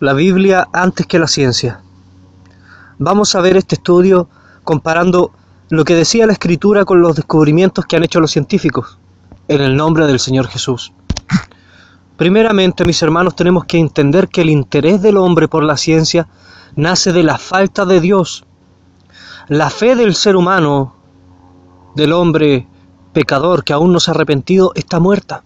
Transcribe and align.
la 0.00 0.12
Biblia 0.12 0.68
antes 0.72 1.06
que 1.06 1.18
la 1.18 1.26
ciencia. 1.26 1.80
Vamos 2.98 3.34
a 3.34 3.40
ver 3.40 3.56
este 3.56 3.74
estudio 3.74 4.28
comparando 4.62 5.32
lo 5.70 5.84
que 5.84 5.94
decía 5.94 6.26
la 6.26 6.32
escritura 6.32 6.84
con 6.84 7.00
los 7.00 7.16
descubrimientos 7.16 7.84
que 7.84 7.96
han 7.96 8.04
hecho 8.04 8.20
los 8.20 8.30
científicos 8.30 8.98
en 9.48 9.60
el 9.60 9.76
nombre 9.76 10.06
del 10.06 10.20
Señor 10.20 10.46
Jesús. 10.46 10.92
Primeramente, 12.16 12.84
mis 12.84 13.02
hermanos, 13.02 13.34
tenemos 13.34 13.64
que 13.64 13.78
entender 13.78 14.28
que 14.28 14.42
el 14.42 14.50
interés 14.50 15.02
del 15.02 15.16
hombre 15.16 15.48
por 15.48 15.64
la 15.64 15.76
ciencia 15.76 16.28
nace 16.76 17.12
de 17.12 17.24
la 17.24 17.38
falta 17.38 17.84
de 17.84 18.00
Dios. 18.00 18.44
La 19.48 19.70
fe 19.70 19.96
del 19.96 20.14
ser 20.14 20.36
humano, 20.36 20.94
del 21.96 22.12
hombre 22.12 22.68
pecador 23.12 23.64
que 23.64 23.72
aún 23.72 23.92
no 23.92 23.98
se 23.98 24.10
ha 24.10 24.14
arrepentido, 24.14 24.72
está 24.74 25.00
muerta. 25.00 25.42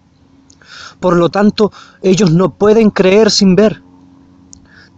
Por 0.99 1.15
lo 1.15 1.29
tanto, 1.29 1.71
ellos 2.01 2.31
no 2.31 2.53
pueden 2.53 2.91
creer 2.91 3.31
sin 3.31 3.55
ver. 3.55 3.81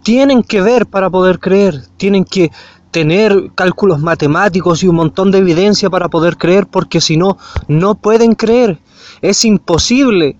Tienen 0.06 0.44
que 0.44 0.60
ver 0.60 0.86
para 0.86 1.10
poder 1.10 1.40
creer, 1.40 1.82
tienen 1.96 2.24
que 2.24 2.52
tener 2.92 3.50
cálculos 3.56 3.98
matemáticos 3.98 4.84
y 4.84 4.86
un 4.86 4.94
montón 4.94 5.32
de 5.32 5.38
evidencia 5.38 5.90
para 5.90 6.08
poder 6.08 6.36
creer, 6.36 6.68
porque 6.68 7.00
si 7.00 7.16
no, 7.16 7.38
no 7.66 7.96
pueden 7.96 8.36
creer. 8.36 8.78
Es 9.20 9.44
imposible 9.44 10.38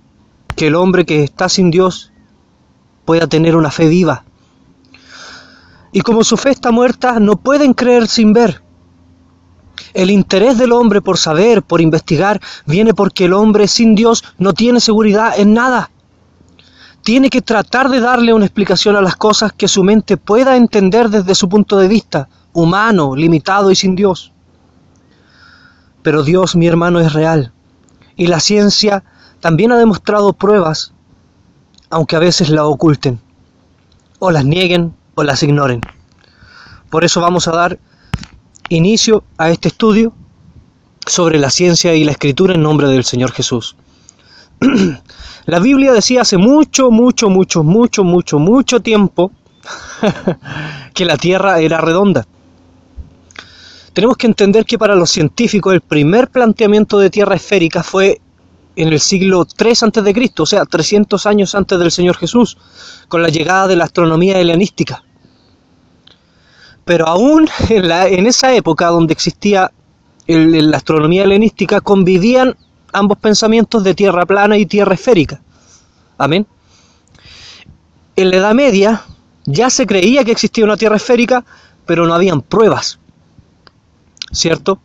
que 0.54 0.68
el 0.68 0.76
hombre 0.76 1.04
que 1.04 1.24
está 1.24 1.48
sin 1.48 1.72
Dios 1.72 2.12
pueda 3.04 3.26
tener 3.26 3.56
una 3.56 3.72
fe 3.72 3.88
viva. 3.88 4.22
Y 5.90 6.00
como 6.02 6.22
su 6.22 6.36
fe 6.36 6.50
está 6.50 6.70
muerta, 6.70 7.18
no 7.18 7.34
pueden 7.34 7.74
creer 7.74 8.06
sin 8.06 8.32
ver. 8.32 8.62
El 9.94 10.12
interés 10.12 10.58
del 10.58 10.70
hombre 10.70 11.02
por 11.02 11.18
saber, 11.18 11.64
por 11.64 11.80
investigar, 11.80 12.40
viene 12.66 12.94
porque 12.94 13.24
el 13.24 13.32
hombre 13.32 13.66
sin 13.66 13.96
Dios 13.96 14.22
no 14.38 14.52
tiene 14.52 14.78
seguridad 14.78 15.36
en 15.36 15.54
nada. 15.54 15.90
Tiene 17.06 17.30
que 17.30 17.40
tratar 17.40 17.88
de 17.88 18.00
darle 18.00 18.34
una 18.34 18.46
explicación 18.46 18.96
a 18.96 19.00
las 19.00 19.14
cosas 19.14 19.52
que 19.52 19.68
su 19.68 19.84
mente 19.84 20.16
pueda 20.16 20.56
entender 20.56 21.08
desde 21.08 21.36
su 21.36 21.48
punto 21.48 21.78
de 21.78 21.86
vista, 21.86 22.28
humano, 22.52 23.14
limitado 23.14 23.70
y 23.70 23.76
sin 23.76 23.94
Dios. 23.94 24.32
Pero 26.02 26.24
Dios, 26.24 26.56
mi 26.56 26.66
hermano, 26.66 26.98
es 26.98 27.12
real. 27.12 27.52
Y 28.16 28.26
la 28.26 28.40
ciencia 28.40 29.04
también 29.38 29.70
ha 29.70 29.78
demostrado 29.78 30.32
pruebas, 30.32 30.94
aunque 31.90 32.16
a 32.16 32.18
veces 32.18 32.50
la 32.50 32.64
oculten, 32.64 33.20
o 34.18 34.32
las 34.32 34.44
nieguen 34.44 34.92
o 35.14 35.22
las 35.22 35.44
ignoren. 35.44 35.82
Por 36.90 37.04
eso 37.04 37.20
vamos 37.20 37.46
a 37.46 37.52
dar 37.52 37.78
inicio 38.68 39.22
a 39.38 39.50
este 39.50 39.68
estudio 39.68 40.12
sobre 41.06 41.38
la 41.38 41.50
ciencia 41.50 41.94
y 41.94 42.02
la 42.02 42.10
escritura 42.10 42.54
en 42.54 42.62
nombre 42.62 42.88
del 42.88 43.04
Señor 43.04 43.30
Jesús. 43.30 43.76
la 45.46 45.60
Biblia 45.60 45.92
decía 45.92 46.22
hace 46.22 46.36
mucho, 46.36 46.90
mucho, 46.90 47.30
mucho, 47.30 47.62
mucho, 47.62 48.04
mucho, 48.04 48.38
mucho 48.38 48.80
tiempo 48.80 49.30
que 50.94 51.04
la 51.04 51.16
Tierra 51.16 51.60
era 51.60 51.80
redonda. 51.80 52.26
Tenemos 53.92 54.16
que 54.16 54.26
entender 54.26 54.66
que 54.66 54.78
para 54.78 54.94
los 54.94 55.10
científicos 55.10 55.72
el 55.72 55.80
primer 55.80 56.28
planteamiento 56.28 56.98
de 56.98 57.10
Tierra 57.10 57.36
esférica 57.36 57.82
fue 57.82 58.20
en 58.74 58.88
el 58.88 59.00
siglo 59.00 59.46
3 59.46 59.84
a.C., 59.84 60.32
o 60.38 60.46
sea, 60.46 60.64
300 60.66 61.24
años 61.26 61.54
antes 61.54 61.78
del 61.78 61.90
Señor 61.90 62.16
Jesús, 62.16 62.58
con 63.08 63.22
la 63.22 63.28
llegada 63.28 63.68
de 63.68 63.76
la 63.76 63.84
astronomía 63.84 64.38
helenística. 64.38 65.02
Pero 66.84 67.06
aún 67.06 67.48
en, 67.70 68.26
esa 68.26 68.54
época 68.54 68.88
donde 68.88 69.14
existía 69.14 69.72
la 70.26 70.76
astronomía 70.76 71.24
helenística, 71.24 71.80
convivían 71.80 72.56
ambos 72.92 73.18
pensamientos 73.18 73.84
de 73.84 73.94
tierra 73.94 74.26
plana 74.26 74.56
y 74.56 74.66
tierra 74.66 74.94
esférica. 74.94 75.40
Amén. 76.18 76.46
En 78.16 78.30
la 78.30 78.36
Edad 78.36 78.54
Media 78.54 79.02
ya 79.44 79.70
se 79.70 79.86
creía 79.86 80.24
que 80.24 80.32
existía 80.32 80.64
una 80.64 80.76
tierra 80.76 80.96
esférica, 80.96 81.44
pero 81.84 82.06
no 82.06 82.14
habían 82.14 82.42
pruebas. 82.42 82.98
¿Cierto? 84.32 84.80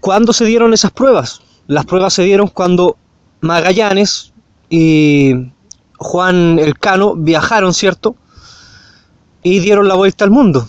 ¿Cuándo 0.00 0.32
se 0.32 0.44
dieron 0.44 0.74
esas 0.74 0.90
pruebas? 0.90 1.40
Las 1.66 1.86
pruebas 1.86 2.14
se 2.14 2.22
dieron 2.22 2.48
cuando 2.48 2.96
Magallanes 3.40 4.32
y 4.68 5.34
Juan 5.98 6.58
Elcano 6.58 7.14
viajaron, 7.14 7.74
¿cierto? 7.74 8.16
Y 9.42 9.60
dieron 9.60 9.88
la 9.88 9.94
vuelta 9.94 10.24
al 10.24 10.30
mundo. 10.30 10.68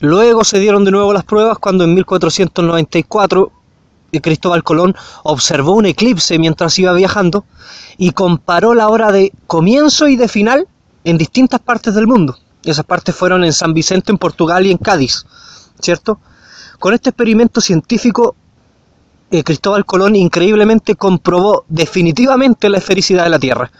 Luego 0.00 0.44
se 0.44 0.58
dieron 0.58 0.84
de 0.84 0.90
nuevo 0.90 1.12
las 1.12 1.24
pruebas 1.24 1.58
cuando 1.58 1.84
en 1.84 1.94
1494 1.94 3.52
Cristóbal 4.20 4.62
Colón 4.62 4.94
observó 5.22 5.72
un 5.72 5.86
eclipse 5.86 6.38
mientras 6.38 6.78
iba 6.78 6.92
viajando 6.92 7.44
y 7.98 8.10
comparó 8.10 8.74
la 8.74 8.88
hora 8.88 9.12
de 9.12 9.32
comienzo 9.46 10.08
y 10.08 10.16
de 10.16 10.28
final 10.28 10.66
en 11.04 11.18
distintas 11.18 11.60
partes 11.60 11.94
del 11.94 12.06
mundo. 12.06 12.38
Esas 12.64 12.84
partes 12.84 13.14
fueron 13.14 13.44
en 13.44 13.52
San 13.52 13.74
Vicente, 13.74 14.10
en 14.10 14.18
Portugal 14.18 14.66
y 14.66 14.70
en 14.70 14.78
Cádiz, 14.78 15.26
¿cierto? 15.80 16.18
Con 16.78 16.94
este 16.94 17.10
experimento 17.10 17.60
científico, 17.60 18.34
eh, 19.30 19.42
Cristóbal 19.44 19.84
Colón 19.84 20.16
increíblemente 20.16 20.96
comprobó 20.96 21.64
definitivamente 21.68 22.68
la 22.68 22.78
esfericidad 22.78 23.24
de 23.24 23.30
la 23.30 23.38
Tierra. 23.38 23.70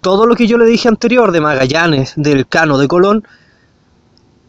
Todo 0.00 0.26
lo 0.26 0.36
que 0.36 0.46
yo 0.46 0.58
le 0.58 0.66
dije 0.66 0.88
anterior 0.88 1.32
de 1.32 1.40
Magallanes, 1.40 2.12
del 2.16 2.46
Cano, 2.46 2.78
de 2.78 2.86
Colón, 2.86 3.26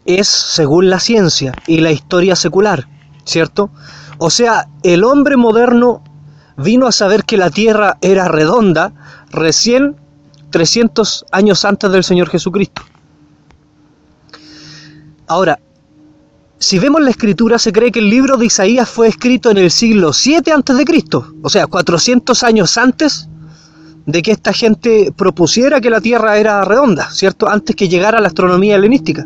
es 0.06 0.28
según 0.28 0.90
la 0.90 1.00
ciencia 1.00 1.53
y 1.68 1.81
la 1.81 1.91
historia 1.91 2.35
secular, 2.35 2.88
¿cierto? 3.25 3.69
O 4.19 4.30
sea, 4.30 4.68
el 4.84 5.06
hombre 5.06 5.38
moderno 5.38 6.03
vino 6.57 6.88
a 6.88 6.91
saber 6.91 7.24
que 7.24 7.38
la 7.38 7.50
Tierra 7.50 7.97
era 8.02 8.28
redonda 8.28 8.91
recién 9.31 9.96
300 10.52 11.25
años 11.31 11.63
antes 11.63 11.90
del 11.90 12.03
Señor 12.03 12.29
Jesucristo. 12.29 12.81
Ahora, 15.25 15.59
si 16.58 16.79
vemos 16.79 17.02
la 17.02 17.12
escritura, 17.12 17.58
se 17.58 17.72
cree 17.72 17.94
que 17.94 18.00
el 18.00 18.09
libro 18.09 18.35
de 18.35 18.47
Isaías 18.47 18.90
fue 18.90 19.08
escrito 19.08 19.52
en 19.52 19.58
el 19.58 19.72
siglo 19.72 20.12
7 20.12 20.52
antes 20.52 20.75
de 20.75 20.84
Cristo, 20.84 21.34
o 21.41 21.50
sea, 21.50 21.68
400 21.68 22.44
años 22.44 22.78
antes 22.78 23.29
de 24.06 24.22
que 24.22 24.31
esta 24.31 24.52
gente 24.52 25.13
propusiera 25.16 25.79
que 25.79 25.90
la 25.90 26.02
Tierra 26.02 26.38
era 26.38 26.66
redonda, 26.66 27.09
¿cierto? 27.12 27.47
Antes 27.47 27.74
que 27.74 27.88
llegara 27.88 28.19
la 28.19 28.28
astronomía 28.28 28.75
helenística. 28.75 29.25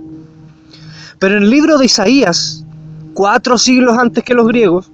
Pero 1.17 1.37
en 1.37 1.43
el 1.43 1.49
libro 1.49 1.79
de 1.79 1.85
Isaías, 1.85 2.63
cuatro 3.13 3.57
siglos 3.57 3.97
antes 3.97 4.23
que 4.23 4.33
los 4.33 4.47
griegos, 4.47 4.91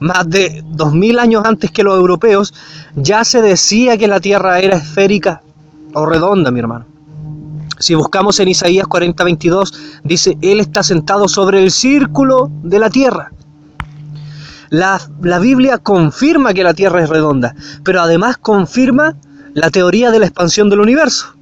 más 0.00 0.28
de 0.28 0.62
dos 0.66 0.92
mil 0.92 1.18
años 1.18 1.44
antes 1.44 1.70
que 1.70 1.82
los 1.82 1.96
europeos, 1.96 2.52
ya 2.96 3.24
se 3.24 3.40
decía 3.40 3.96
que 3.96 4.08
la 4.08 4.20
Tierra 4.20 4.58
era 4.60 4.76
esférica 4.76 5.42
o 5.94 6.06
redonda, 6.06 6.50
mi 6.50 6.60
hermano. 6.60 6.86
Si 7.78 7.94
buscamos 7.94 8.38
en 8.40 8.48
Isaías 8.48 8.86
40:22, 8.86 9.72
dice, 10.04 10.38
Él 10.40 10.60
está 10.60 10.82
sentado 10.82 11.28
sobre 11.28 11.62
el 11.62 11.70
círculo 11.70 12.50
de 12.62 12.78
la 12.78 12.90
Tierra. 12.90 13.32
La, 14.70 15.00
la 15.20 15.38
Biblia 15.38 15.78
confirma 15.78 16.54
que 16.54 16.64
la 16.64 16.74
Tierra 16.74 17.02
es 17.02 17.08
redonda, 17.08 17.54
pero 17.84 18.00
además 18.00 18.38
confirma 18.38 19.16
la 19.54 19.70
teoría 19.70 20.10
de 20.10 20.18
la 20.18 20.26
expansión 20.26 20.70
del 20.70 20.80
universo. 20.80 21.34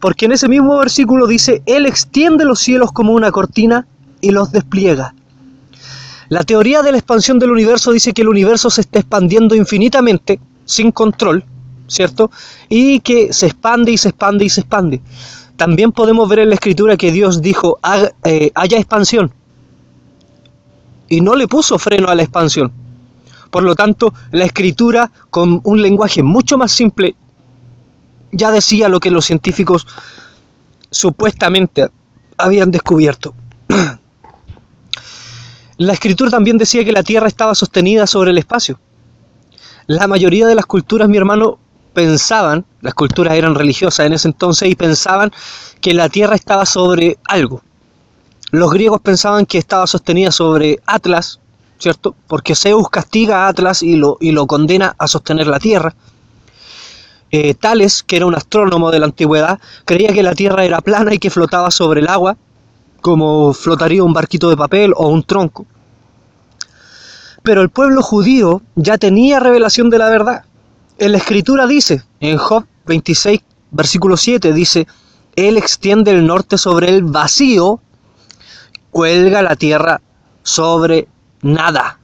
Porque 0.00 0.26
en 0.26 0.32
ese 0.32 0.48
mismo 0.48 0.78
versículo 0.78 1.26
dice, 1.26 1.62
Él 1.66 1.84
extiende 1.86 2.44
los 2.44 2.60
cielos 2.60 2.92
como 2.92 3.12
una 3.12 3.30
cortina 3.30 3.86
y 4.20 4.30
los 4.30 4.52
despliega. 4.52 5.14
La 6.28 6.44
teoría 6.44 6.82
de 6.82 6.92
la 6.92 6.98
expansión 6.98 7.38
del 7.38 7.50
universo 7.50 7.92
dice 7.92 8.12
que 8.12 8.22
el 8.22 8.28
universo 8.28 8.70
se 8.70 8.82
está 8.82 8.98
expandiendo 8.98 9.54
infinitamente, 9.54 10.38
sin 10.64 10.92
control, 10.92 11.44
¿cierto? 11.86 12.30
Y 12.68 13.00
que 13.00 13.32
se 13.32 13.46
expande 13.46 13.92
y 13.92 13.98
se 13.98 14.10
expande 14.10 14.44
y 14.44 14.50
se 14.50 14.60
expande. 14.60 15.00
También 15.56 15.92
podemos 15.92 16.28
ver 16.28 16.40
en 16.40 16.50
la 16.50 16.54
escritura 16.54 16.96
que 16.96 17.10
Dios 17.10 17.40
dijo, 17.40 17.78
eh, 18.24 18.50
haya 18.54 18.78
expansión. 18.78 19.32
Y 21.08 21.22
no 21.22 21.34
le 21.34 21.48
puso 21.48 21.78
freno 21.78 22.08
a 22.08 22.14
la 22.14 22.22
expansión. 22.22 22.70
Por 23.50 23.62
lo 23.62 23.74
tanto, 23.74 24.12
la 24.30 24.44
escritura, 24.44 25.10
con 25.30 25.60
un 25.64 25.80
lenguaje 25.80 26.22
mucho 26.22 26.58
más 26.58 26.72
simple 26.72 27.16
ya 28.32 28.50
decía 28.50 28.88
lo 28.88 29.00
que 29.00 29.10
los 29.10 29.24
científicos 29.24 29.86
supuestamente 30.90 31.88
habían 32.36 32.70
descubierto. 32.70 33.34
La 35.78 35.92
escritura 35.92 36.28
también 36.28 36.58
decía 36.58 36.84
que 36.84 36.90
la 36.90 37.04
Tierra 37.04 37.28
estaba 37.28 37.54
sostenida 37.54 38.08
sobre 38.08 38.32
el 38.32 38.38
espacio. 38.38 38.80
La 39.86 40.08
mayoría 40.08 40.48
de 40.48 40.56
las 40.56 40.66
culturas, 40.66 41.08
mi 41.08 41.16
hermano, 41.16 41.60
pensaban, 41.94 42.64
las 42.80 42.94
culturas 42.94 43.34
eran 43.34 43.54
religiosas 43.54 44.04
en 44.04 44.12
ese 44.12 44.26
entonces 44.26 44.68
y 44.68 44.74
pensaban 44.74 45.30
que 45.80 45.94
la 45.94 46.08
Tierra 46.08 46.34
estaba 46.34 46.66
sobre 46.66 47.16
algo. 47.28 47.62
Los 48.50 48.72
griegos 48.72 49.00
pensaban 49.02 49.46
que 49.46 49.58
estaba 49.58 49.86
sostenida 49.86 50.32
sobre 50.32 50.80
Atlas, 50.84 51.38
¿cierto? 51.78 52.16
Porque 52.26 52.56
Zeus 52.56 52.90
castiga 52.90 53.46
a 53.46 53.48
Atlas 53.48 53.80
y 53.80 53.94
lo, 53.94 54.18
y 54.20 54.32
lo 54.32 54.48
condena 54.48 54.96
a 54.98 55.06
sostener 55.06 55.46
la 55.46 55.60
Tierra. 55.60 55.94
Eh, 57.30 57.54
Tales, 57.54 58.02
que 58.02 58.16
era 58.16 58.26
un 58.26 58.34
astrónomo 58.34 58.90
de 58.90 58.98
la 58.98 59.06
antigüedad, 59.06 59.60
creía 59.84 60.12
que 60.12 60.24
la 60.24 60.34
Tierra 60.34 60.64
era 60.64 60.80
plana 60.80 61.14
y 61.14 61.18
que 61.18 61.30
flotaba 61.30 61.70
sobre 61.70 62.00
el 62.00 62.08
agua, 62.08 62.36
como 63.00 63.52
flotaría 63.52 64.02
un 64.02 64.12
barquito 64.12 64.50
de 64.50 64.56
papel 64.56 64.92
o 64.96 65.08
un 65.08 65.22
tronco. 65.22 65.66
Pero 67.42 67.62
el 67.62 67.70
pueblo 67.70 68.02
judío 68.02 68.62
ya 68.74 68.98
tenía 68.98 69.40
revelación 69.40 69.90
de 69.90 69.98
la 69.98 70.10
verdad. 70.10 70.44
En 70.98 71.12
la 71.12 71.18
escritura 71.18 71.66
dice, 71.66 72.02
en 72.20 72.36
Job 72.36 72.66
26, 72.86 73.40
versículo 73.70 74.16
7 74.16 74.52
dice, 74.52 74.86
Él 75.36 75.56
extiende 75.56 76.10
el 76.10 76.26
norte 76.26 76.58
sobre 76.58 76.90
el 76.90 77.04
vacío, 77.04 77.80
cuelga 78.90 79.42
la 79.42 79.56
tierra 79.56 80.00
sobre 80.42 81.08
nada. 81.40 81.98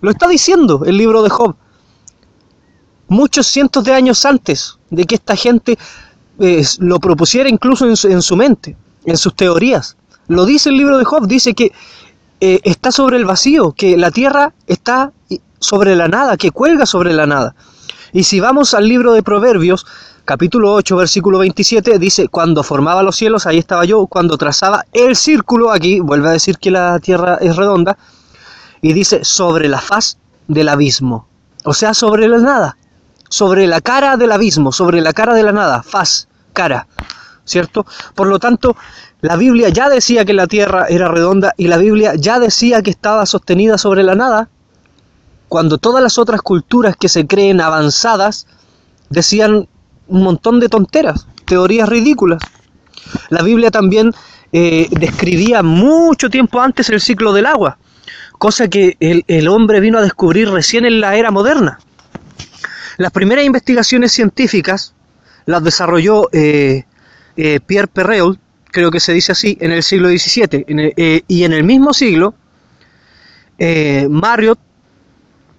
Lo 0.00 0.10
está 0.10 0.28
diciendo 0.28 0.84
el 0.86 0.96
libro 0.96 1.22
de 1.22 1.30
Job. 1.30 1.56
Muchos 3.08 3.46
cientos 3.46 3.84
de 3.84 3.92
años 3.94 4.24
antes 4.24 4.78
de 4.90 5.04
que 5.04 5.16
esta 5.16 5.34
gente 5.34 5.78
eh, 6.38 6.64
lo 6.78 7.00
propusiera 7.00 7.48
incluso 7.48 7.86
en 7.86 7.96
su, 7.96 8.08
en 8.08 8.22
su, 8.22 8.36
mente, 8.36 8.76
en 9.04 9.16
sus 9.18 9.34
teorías. 9.34 9.97
Lo 10.28 10.44
dice 10.44 10.68
el 10.68 10.76
libro 10.76 10.98
de 10.98 11.04
Job, 11.04 11.26
dice 11.26 11.54
que 11.54 11.72
eh, 12.40 12.60
está 12.62 12.92
sobre 12.92 13.16
el 13.16 13.24
vacío, 13.24 13.72
que 13.72 13.96
la 13.96 14.10
tierra 14.10 14.52
está 14.66 15.12
sobre 15.58 15.96
la 15.96 16.08
nada, 16.08 16.36
que 16.36 16.50
cuelga 16.50 16.86
sobre 16.86 17.12
la 17.12 17.26
nada. 17.26 17.54
Y 18.12 18.24
si 18.24 18.40
vamos 18.40 18.74
al 18.74 18.86
libro 18.86 19.12
de 19.12 19.22
Proverbios, 19.22 19.86
capítulo 20.24 20.72
8, 20.74 20.96
versículo 20.96 21.38
27, 21.38 21.98
dice, 21.98 22.28
cuando 22.28 22.62
formaba 22.62 23.02
los 23.02 23.16
cielos, 23.16 23.46
ahí 23.46 23.58
estaba 23.58 23.84
yo, 23.84 24.06
cuando 24.06 24.36
trazaba 24.36 24.84
el 24.92 25.16
círculo, 25.16 25.72
aquí 25.72 26.00
vuelve 26.00 26.28
a 26.28 26.32
decir 26.32 26.58
que 26.58 26.70
la 26.70 26.98
tierra 27.00 27.38
es 27.40 27.56
redonda, 27.56 27.98
y 28.82 28.92
dice, 28.92 29.24
sobre 29.24 29.68
la 29.68 29.80
faz 29.80 30.18
del 30.46 30.68
abismo, 30.68 31.26
o 31.64 31.72
sea, 31.74 31.94
sobre 31.94 32.28
la 32.28 32.38
nada, 32.38 32.76
sobre 33.28 33.66
la 33.66 33.80
cara 33.80 34.16
del 34.16 34.32
abismo, 34.32 34.72
sobre 34.72 35.00
la 35.00 35.12
cara 35.12 35.34
de 35.34 35.42
la 35.42 35.52
nada, 35.52 35.82
faz, 35.82 36.28
cara, 36.52 36.86
¿cierto? 37.44 37.86
Por 38.14 38.26
lo 38.28 38.38
tanto, 38.38 38.76
la 39.20 39.36
Biblia 39.36 39.68
ya 39.68 39.88
decía 39.88 40.24
que 40.24 40.32
la 40.32 40.46
tierra 40.46 40.86
era 40.88 41.08
redonda 41.08 41.52
y 41.56 41.66
la 41.66 41.76
Biblia 41.76 42.14
ya 42.14 42.38
decía 42.38 42.82
que 42.82 42.90
estaba 42.90 43.26
sostenida 43.26 43.76
sobre 43.76 44.04
la 44.04 44.14
nada, 44.14 44.48
cuando 45.48 45.78
todas 45.78 46.02
las 46.02 46.18
otras 46.18 46.42
culturas 46.42 46.94
que 46.96 47.08
se 47.08 47.26
creen 47.26 47.60
avanzadas 47.60 48.46
decían 49.08 49.68
un 50.06 50.22
montón 50.22 50.60
de 50.60 50.68
tonteras, 50.68 51.26
teorías 51.46 51.88
ridículas. 51.88 52.42
La 53.30 53.42
Biblia 53.42 53.70
también 53.70 54.12
eh, 54.52 54.88
describía 54.92 55.62
mucho 55.62 56.30
tiempo 56.30 56.60
antes 56.60 56.88
el 56.90 57.00
ciclo 57.00 57.32
del 57.32 57.46
agua, 57.46 57.78
cosa 58.38 58.68
que 58.68 58.96
el, 59.00 59.24
el, 59.26 59.48
hombre 59.48 59.80
vino 59.80 59.98
a 59.98 60.02
descubrir 60.02 60.50
recién 60.50 60.84
en 60.84 61.00
la 61.00 61.16
era 61.16 61.30
moderna. 61.30 61.80
Las 62.98 63.12
primeras 63.12 63.44
investigaciones 63.44 64.12
científicas 64.12 64.94
las 65.46 65.64
desarrolló 65.64 66.28
eh, 66.32 66.84
eh, 67.36 67.60
Pierre 67.64 67.88
Perreault, 67.88 68.38
creo 68.78 68.90
que 68.92 69.00
se 69.00 69.12
dice 69.12 69.32
así, 69.32 69.58
en 69.60 69.72
el 69.72 69.82
siglo 69.82 70.08
XVII, 70.08 70.64
eh, 70.68 71.22
y 71.26 71.44
en 71.44 71.52
el 71.52 71.64
mismo 71.64 71.92
siglo, 71.92 72.34
Marriott 74.08 74.60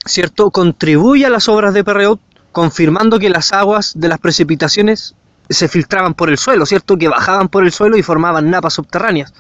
¿cierto? 0.05 0.51
contribuye 0.51 1.25
a 1.25 1.29
las 1.29 1.49
obras 1.49 1.73
de 1.73 1.83
Perreault 1.83 2.21
confirmando 2.51 3.19
que 3.19 3.29
las 3.29 3.53
aguas 3.53 3.93
de 3.95 4.07
las 4.07 4.19
precipitaciones 4.19 5.15
se 5.49 5.67
filtraban 5.67 6.13
por 6.13 6.29
el 6.29 6.37
suelo, 6.37 6.65
¿cierto? 6.65 6.97
Que 6.97 7.07
bajaban 7.07 7.49
por 7.49 7.63
el 7.63 7.71
suelo 7.71 7.97
y 7.97 8.03
formaban 8.03 8.49
napas 8.49 8.73
subterráneas. 8.73 9.33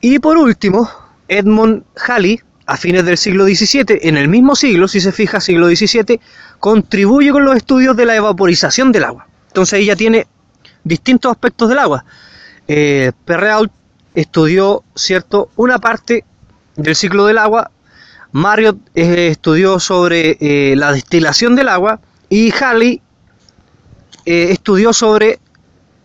Y 0.00 0.18
por 0.18 0.36
último, 0.36 0.88
Edmund 1.28 1.84
Halley, 2.06 2.40
a 2.66 2.76
fines 2.76 3.04
del 3.04 3.18
siglo 3.18 3.44
XVII, 3.44 3.98
en 4.02 4.16
el 4.16 4.28
mismo 4.28 4.54
siglo, 4.56 4.88
si 4.88 5.00
se 5.00 5.12
fija, 5.12 5.40
siglo 5.40 5.68
XVII, 5.68 6.20
contribuye 6.58 7.30
con 7.32 7.44
los 7.44 7.56
estudios 7.56 7.96
de 7.96 8.06
la 8.06 8.16
evaporización 8.16 8.92
del 8.92 9.04
agua. 9.04 9.26
Entonces 9.48 9.80
ella 9.80 9.96
tiene 9.96 10.26
distintos 10.84 11.30
aspectos 11.30 11.68
del 11.68 11.78
agua. 11.78 12.04
Eh, 12.68 13.12
Perreault 13.24 13.72
estudió, 14.14 14.84
¿cierto?, 14.94 15.50
una 15.56 15.78
parte 15.78 16.24
del 16.76 16.96
ciclo 16.96 17.26
del 17.26 17.38
agua 17.38 17.70
Marriott 18.32 18.78
eh, 18.94 19.28
estudió 19.28 19.78
sobre 19.78 20.38
eh, 20.40 20.74
la 20.74 20.92
destilación 20.92 21.54
del 21.54 21.68
agua 21.68 22.00
y 22.30 22.50
Halley 22.50 23.00
eh, 24.24 24.48
estudió 24.50 24.92
sobre 24.92 25.38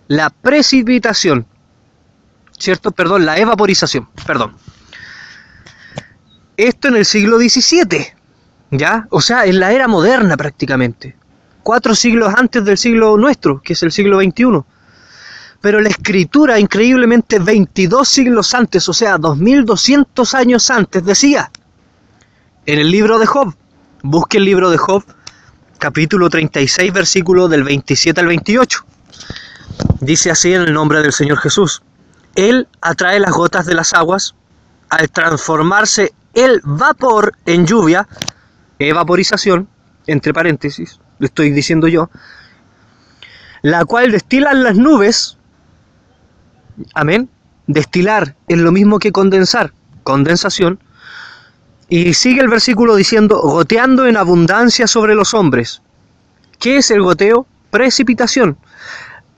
la 0.09 0.29
precipitación, 0.29 1.45
¿cierto? 2.57 2.91
Perdón, 2.91 3.25
la 3.25 3.37
evaporización, 3.37 4.09
perdón. 4.25 4.55
Esto 6.57 6.89
en 6.89 6.97
el 6.97 7.05
siglo 7.05 7.37
XVII, 7.37 8.07
¿ya? 8.71 9.07
O 9.09 9.21
sea, 9.21 9.45
en 9.45 9.59
la 9.59 9.71
era 9.71 9.87
moderna 9.87 10.35
prácticamente. 10.35 11.15
Cuatro 11.67 11.93
siglos 11.95 12.33
antes 12.33 12.63
del 12.63 12.77
siglo 12.77 13.17
nuestro, 13.17 13.61
que 13.61 13.73
es 13.73 13.83
el 13.83 13.91
siglo 13.91 14.21
XXI. 14.21 14.63
Pero 15.59 15.81
la 15.81 15.89
escritura, 15.89 16.57
increíblemente 16.61 17.39
22 17.39 18.07
siglos 18.07 18.53
antes, 18.53 18.87
o 18.87 18.93
sea, 18.93 19.17
2200 19.17 20.33
años 20.33 20.69
antes, 20.69 21.03
decía, 21.03 21.51
en 22.65 22.79
el 22.79 22.89
libro 22.89 23.19
de 23.19 23.25
Job. 23.25 23.53
Busque 24.01 24.37
el 24.37 24.45
libro 24.45 24.69
de 24.69 24.77
Job, 24.77 25.03
capítulo 25.77 26.29
36, 26.29 26.93
versículo 26.93 27.49
del 27.49 27.65
27 27.65 28.21
al 28.21 28.27
28. 28.27 28.85
Dice 29.99 30.31
así 30.31 30.53
en 30.53 30.61
el 30.61 30.73
nombre 30.73 31.01
del 31.01 31.11
Señor 31.11 31.39
Jesús. 31.39 31.83
Él 32.35 32.69
atrae 32.79 33.19
las 33.19 33.31
gotas 33.31 33.65
de 33.65 33.73
las 33.73 33.93
aguas 33.93 34.35
al 34.87 35.09
transformarse 35.09 36.13
el 36.33 36.61
vapor 36.63 37.33
en 37.45 37.67
lluvia, 37.67 38.07
evaporización, 38.79 39.67
entre 40.05 40.33
paréntesis, 40.33 41.01
lo 41.19 41.25
estoy 41.25 41.51
diciendo 41.51 41.87
yo, 41.87 42.09
la 43.61 43.85
cual 43.85 44.11
destilan 44.11 44.63
las 44.63 44.75
nubes, 44.75 45.37
amén, 46.93 47.29
destilar 47.67 48.35
es 48.47 48.57
lo 48.57 48.71
mismo 48.71 48.99
que 48.99 49.11
condensar, 49.11 49.73
condensación, 50.03 50.79
y 51.89 52.13
sigue 52.13 52.41
el 52.41 52.49
versículo 52.49 52.95
diciendo, 52.95 53.39
goteando 53.41 54.07
en 54.07 54.17
abundancia 54.17 54.87
sobre 54.87 55.15
los 55.15 55.33
hombres. 55.33 55.81
¿Qué 56.59 56.77
es 56.77 56.91
el 56.91 57.01
goteo? 57.01 57.45
Precipitación. 57.69 58.57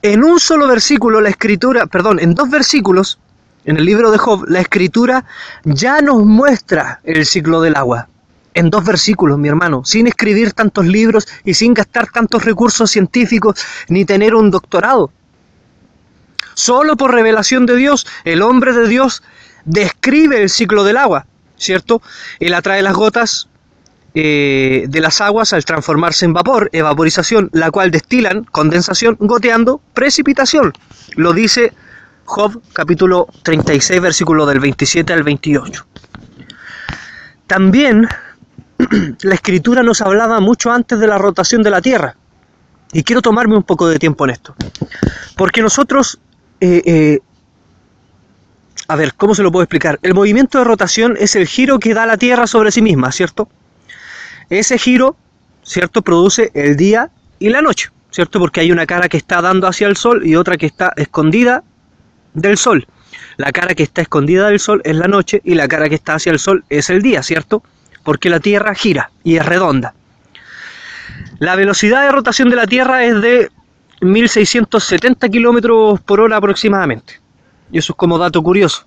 En 0.02 0.24
un 0.24 0.40
solo 0.40 0.66
versículo 0.66 1.20
la 1.20 1.28
escritura, 1.28 1.86
perdón, 1.86 2.18
en 2.18 2.34
dos 2.34 2.50
versículos, 2.50 3.18
en 3.64 3.76
el 3.76 3.84
libro 3.84 4.10
de 4.10 4.18
Job, 4.18 4.46
la 4.48 4.60
escritura 4.60 5.24
ya 5.64 6.00
nos 6.00 6.24
muestra 6.24 7.00
el 7.04 7.26
ciclo 7.26 7.60
del 7.60 7.76
agua. 7.76 8.08
En 8.54 8.70
dos 8.70 8.84
versículos, 8.84 9.38
mi 9.38 9.48
hermano, 9.48 9.84
sin 9.84 10.06
escribir 10.06 10.52
tantos 10.52 10.86
libros 10.86 11.28
y 11.44 11.54
sin 11.54 11.74
gastar 11.74 12.08
tantos 12.08 12.44
recursos 12.44 12.90
científicos 12.90 13.64
ni 13.88 14.04
tener 14.04 14.34
un 14.34 14.50
doctorado. 14.50 15.12
Solo 16.54 16.96
por 16.96 17.12
revelación 17.12 17.64
de 17.66 17.76
Dios, 17.76 18.06
el 18.24 18.42
hombre 18.42 18.72
de 18.72 18.88
Dios 18.88 19.22
describe 19.64 20.42
el 20.42 20.50
ciclo 20.50 20.84
del 20.84 20.96
agua. 20.96 21.26
¿cierto? 21.60 22.02
Él 22.40 22.54
atrae 22.54 22.82
las 22.82 22.94
gotas 22.94 23.48
eh, 24.14 24.86
de 24.88 25.00
las 25.00 25.20
aguas 25.20 25.52
al 25.52 25.64
transformarse 25.64 26.24
en 26.24 26.32
vapor, 26.32 26.68
evaporización, 26.72 27.50
la 27.52 27.70
cual 27.70 27.92
destilan, 27.92 28.44
condensación, 28.44 29.16
goteando, 29.20 29.80
precipitación. 29.94 30.72
Lo 31.14 31.32
dice 31.32 31.72
Job 32.24 32.60
capítulo 32.72 33.28
36, 33.44 34.00
versículo 34.00 34.46
del 34.46 34.58
27 34.58 35.12
al 35.12 35.22
28. 35.22 35.86
También 37.46 38.08
la 39.22 39.34
escritura 39.34 39.82
nos 39.82 40.00
hablaba 40.00 40.40
mucho 40.40 40.70
antes 40.70 40.98
de 40.98 41.06
la 41.06 41.18
rotación 41.18 41.62
de 41.62 41.70
la 41.70 41.80
Tierra. 41.80 42.16
Y 42.92 43.02
quiero 43.02 43.22
tomarme 43.22 43.56
un 43.56 43.62
poco 43.62 43.88
de 43.88 43.98
tiempo 43.98 44.24
en 44.24 44.30
esto. 44.30 44.54
Porque 45.36 45.62
nosotros 45.62 46.18
eh, 46.60 46.82
eh, 46.84 47.18
a 48.90 48.96
ver, 48.96 49.14
¿cómo 49.14 49.36
se 49.36 49.44
lo 49.44 49.52
puedo 49.52 49.62
explicar? 49.62 50.00
El 50.02 50.14
movimiento 50.14 50.58
de 50.58 50.64
rotación 50.64 51.16
es 51.18 51.36
el 51.36 51.46
giro 51.46 51.78
que 51.78 51.94
da 51.94 52.06
la 52.06 52.16
Tierra 52.16 52.48
sobre 52.48 52.72
sí 52.72 52.82
misma, 52.82 53.12
¿cierto? 53.12 53.48
Ese 54.48 54.78
giro, 54.78 55.16
¿cierto? 55.62 56.02
Produce 56.02 56.50
el 56.54 56.76
día 56.76 57.08
y 57.38 57.50
la 57.50 57.62
noche, 57.62 57.90
¿cierto? 58.10 58.40
Porque 58.40 58.60
hay 58.60 58.72
una 58.72 58.86
cara 58.86 59.08
que 59.08 59.16
está 59.16 59.40
dando 59.40 59.68
hacia 59.68 59.86
el 59.86 59.96
Sol 59.96 60.26
y 60.26 60.34
otra 60.34 60.56
que 60.56 60.66
está 60.66 60.92
escondida 60.96 61.62
del 62.34 62.58
Sol. 62.58 62.84
La 63.36 63.52
cara 63.52 63.76
que 63.76 63.84
está 63.84 64.02
escondida 64.02 64.48
del 64.48 64.58
Sol 64.58 64.82
es 64.84 64.96
la 64.96 65.06
noche 65.06 65.40
y 65.44 65.54
la 65.54 65.68
cara 65.68 65.88
que 65.88 65.94
está 65.94 66.14
hacia 66.14 66.32
el 66.32 66.40
Sol 66.40 66.64
es 66.68 66.90
el 66.90 67.00
día, 67.00 67.22
¿cierto? 67.22 67.62
Porque 68.02 68.30
la 68.30 68.40
Tierra 68.40 68.74
gira 68.74 69.10
y 69.22 69.36
es 69.36 69.44
redonda. 69.44 69.94
La 71.38 71.56
velocidad 71.56 72.02
de 72.02 72.12
rotación 72.12 72.50
de 72.50 72.56
la 72.56 72.66
Tierra 72.66 73.04
es 73.04 73.20
de 73.20 73.50
1670 74.00 75.28
kilómetros 75.28 76.00
por 76.00 76.20
hora 76.20 76.36
aproximadamente. 76.36 77.20
Y 77.72 77.78
eso 77.78 77.92
es 77.92 77.96
como 77.96 78.18
dato 78.18 78.42
curioso. 78.42 78.84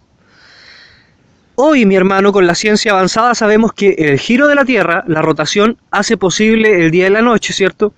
Hoy, 1.55 1.85
mi 1.85 1.95
hermano, 1.95 2.31
con 2.31 2.47
la 2.47 2.55
ciencia 2.55 2.93
avanzada 2.93 3.35
sabemos 3.35 3.73
que 3.73 3.95
el 3.97 4.19
giro 4.19 4.47
de 4.47 4.55
la 4.55 4.65
Tierra, 4.65 5.03
la 5.07 5.21
rotación, 5.21 5.77
hace 5.91 6.17
posible 6.17 6.83
el 6.83 6.91
día 6.91 7.07
y 7.07 7.11
la 7.11 7.21
noche, 7.21 7.53
¿cierto? 7.53 7.93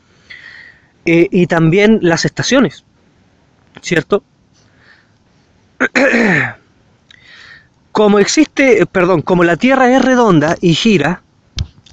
Eh, 1.05 1.27
y 1.31 1.47
también 1.47 1.99
las 2.01 2.25
estaciones, 2.25 2.83
¿cierto? 3.81 4.23
Como 7.95 8.19
existe, 8.19 8.85
perdón, 8.87 9.21
como 9.21 9.45
la 9.45 9.55
Tierra 9.55 9.95
es 9.95 10.03
redonda 10.03 10.57
y 10.59 10.73
gira, 10.73 11.21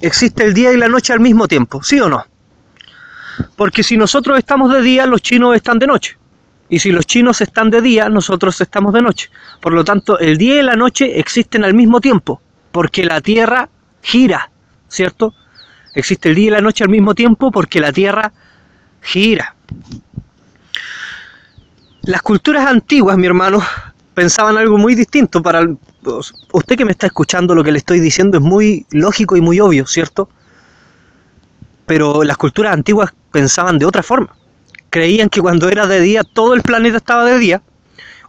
existe 0.01 0.43
el 0.43 0.53
día 0.53 0.73
y 0.73 0.75
la 0.75 0.89
noche 0.89 1.13
al 1.13 1.21
mismo 1.21 1.47
tiempo, 1.47 1.81
¿sí 1.81 1.97
o 2.01 2.09
no? 2.09 2.25
Porque 3.55 3.83
si 3.83 3.95
nosotros 3.95 4.37
estamos 4.37 4.73
de 4.73 4.81
día, 4.81 5.05
los 5.05 5.21
chinos 5.21 5.55
están 5.55 5.79
de 5.79 5.87
noche. 5.87 6.17
Y 6.67 6.79
si 6.79 6.91
los 6.91 7.05
chinos 7.05 7.39
están 7.39 7.69
de 7.69 7.81
día, 7.81 8.09
nosotros 8.09 8.59
estamos 8.59 8.93
de 8.93 9.01
noche. 9.01 9.29
Por 9.61 9.71
lo 9.71 9.85
tanto, 9.85 10.19
el 10.19 10.37
día 10.37 10.59
y 10.59 10.63
la 10.63 10.75
noche 10.75 11.21
existen 11.21 11.63
al 11.63 11.73
mismo 11.73 12.01
tiempo, 12.01 12.41
porque 12.73 13.05
la 13.05 13.21
Tierra 13.21 13.69
gira, 14.01 14.51
¿cierto? 14.89 15.33
Existe 15.95 16.27
el 16.27 16.35
día 16.35 16.47
y 16.47 16.51
la 16.51 16.61
noche 16.61 16.83
al 16.83 16.89
mismo 16.89 17.15
tiempo 17.15 17.49
porque 17.49 17.79
la 17.79 17.93
Tierra 17.93 18.33
gira. 18.99 19.55
Las 22.01 22.21
culturas 22.21 22.67
antiguas, 22.67 23.17
mi 23.17 23.25
hermano, 23.25 23.63
pensaban 24.13 24.57
algo 24.57 24.77
muy 24.77 24.95
distinto. 24.95 25.41
Para 25.41 25.67
usted 26.51 26.77
que 26.77 26.85
me 26.85 26.91
está 26.91 27.07
escuchando, 27.07 27.55
lo 27.55 27.63
que 27.63 27.71
le 27.71 27.77
estoy 27.77 27.99
diciendo 27.99 28.37
es 28.37 28.43
muy 28.43 28.85
lógico 28.91 29.35
y 29.35 29.41
muy 29.41 29.59
obvio, 29.59 29.85
¿cierto? 29.85 30.29
Pero 31.85 32.23
las 32.23 32.37
culturas 32.37 32.73
antiguas 32.73 33.13
pensaban 33.31 33.77
de 33.79 33.85
otra 33.85 34.03
forma. 34.03 34.35
Creían 34.89 35.29
que 35.29 35.41
cuando 35.41 35.69
era 35.69 35.87
de 35.87 35.99
día 35.99 36.23
todo 36.23 36.53
el 36.53 36.61
planeta 36.61 36.97
estaba 36.97 37.25
de 37.25 37.39
día, 37.39 37.61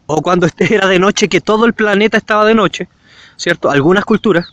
o 0.06 0.22
cuando 0.22 0.48
era 0.58 0.86
de 0.86 0.98
noche 0.98 1.28
que 1.28 1.40
todo 1.40 1.66
el 1.66 1.74
planeta 1.74 2.16
estaba 2.16 2.44
de 2.44 2.54
noche, 2.54 2.88
¿cierto? 3.36 3.70
Algunas 3.70 4.04
culturas. 4.04 4.46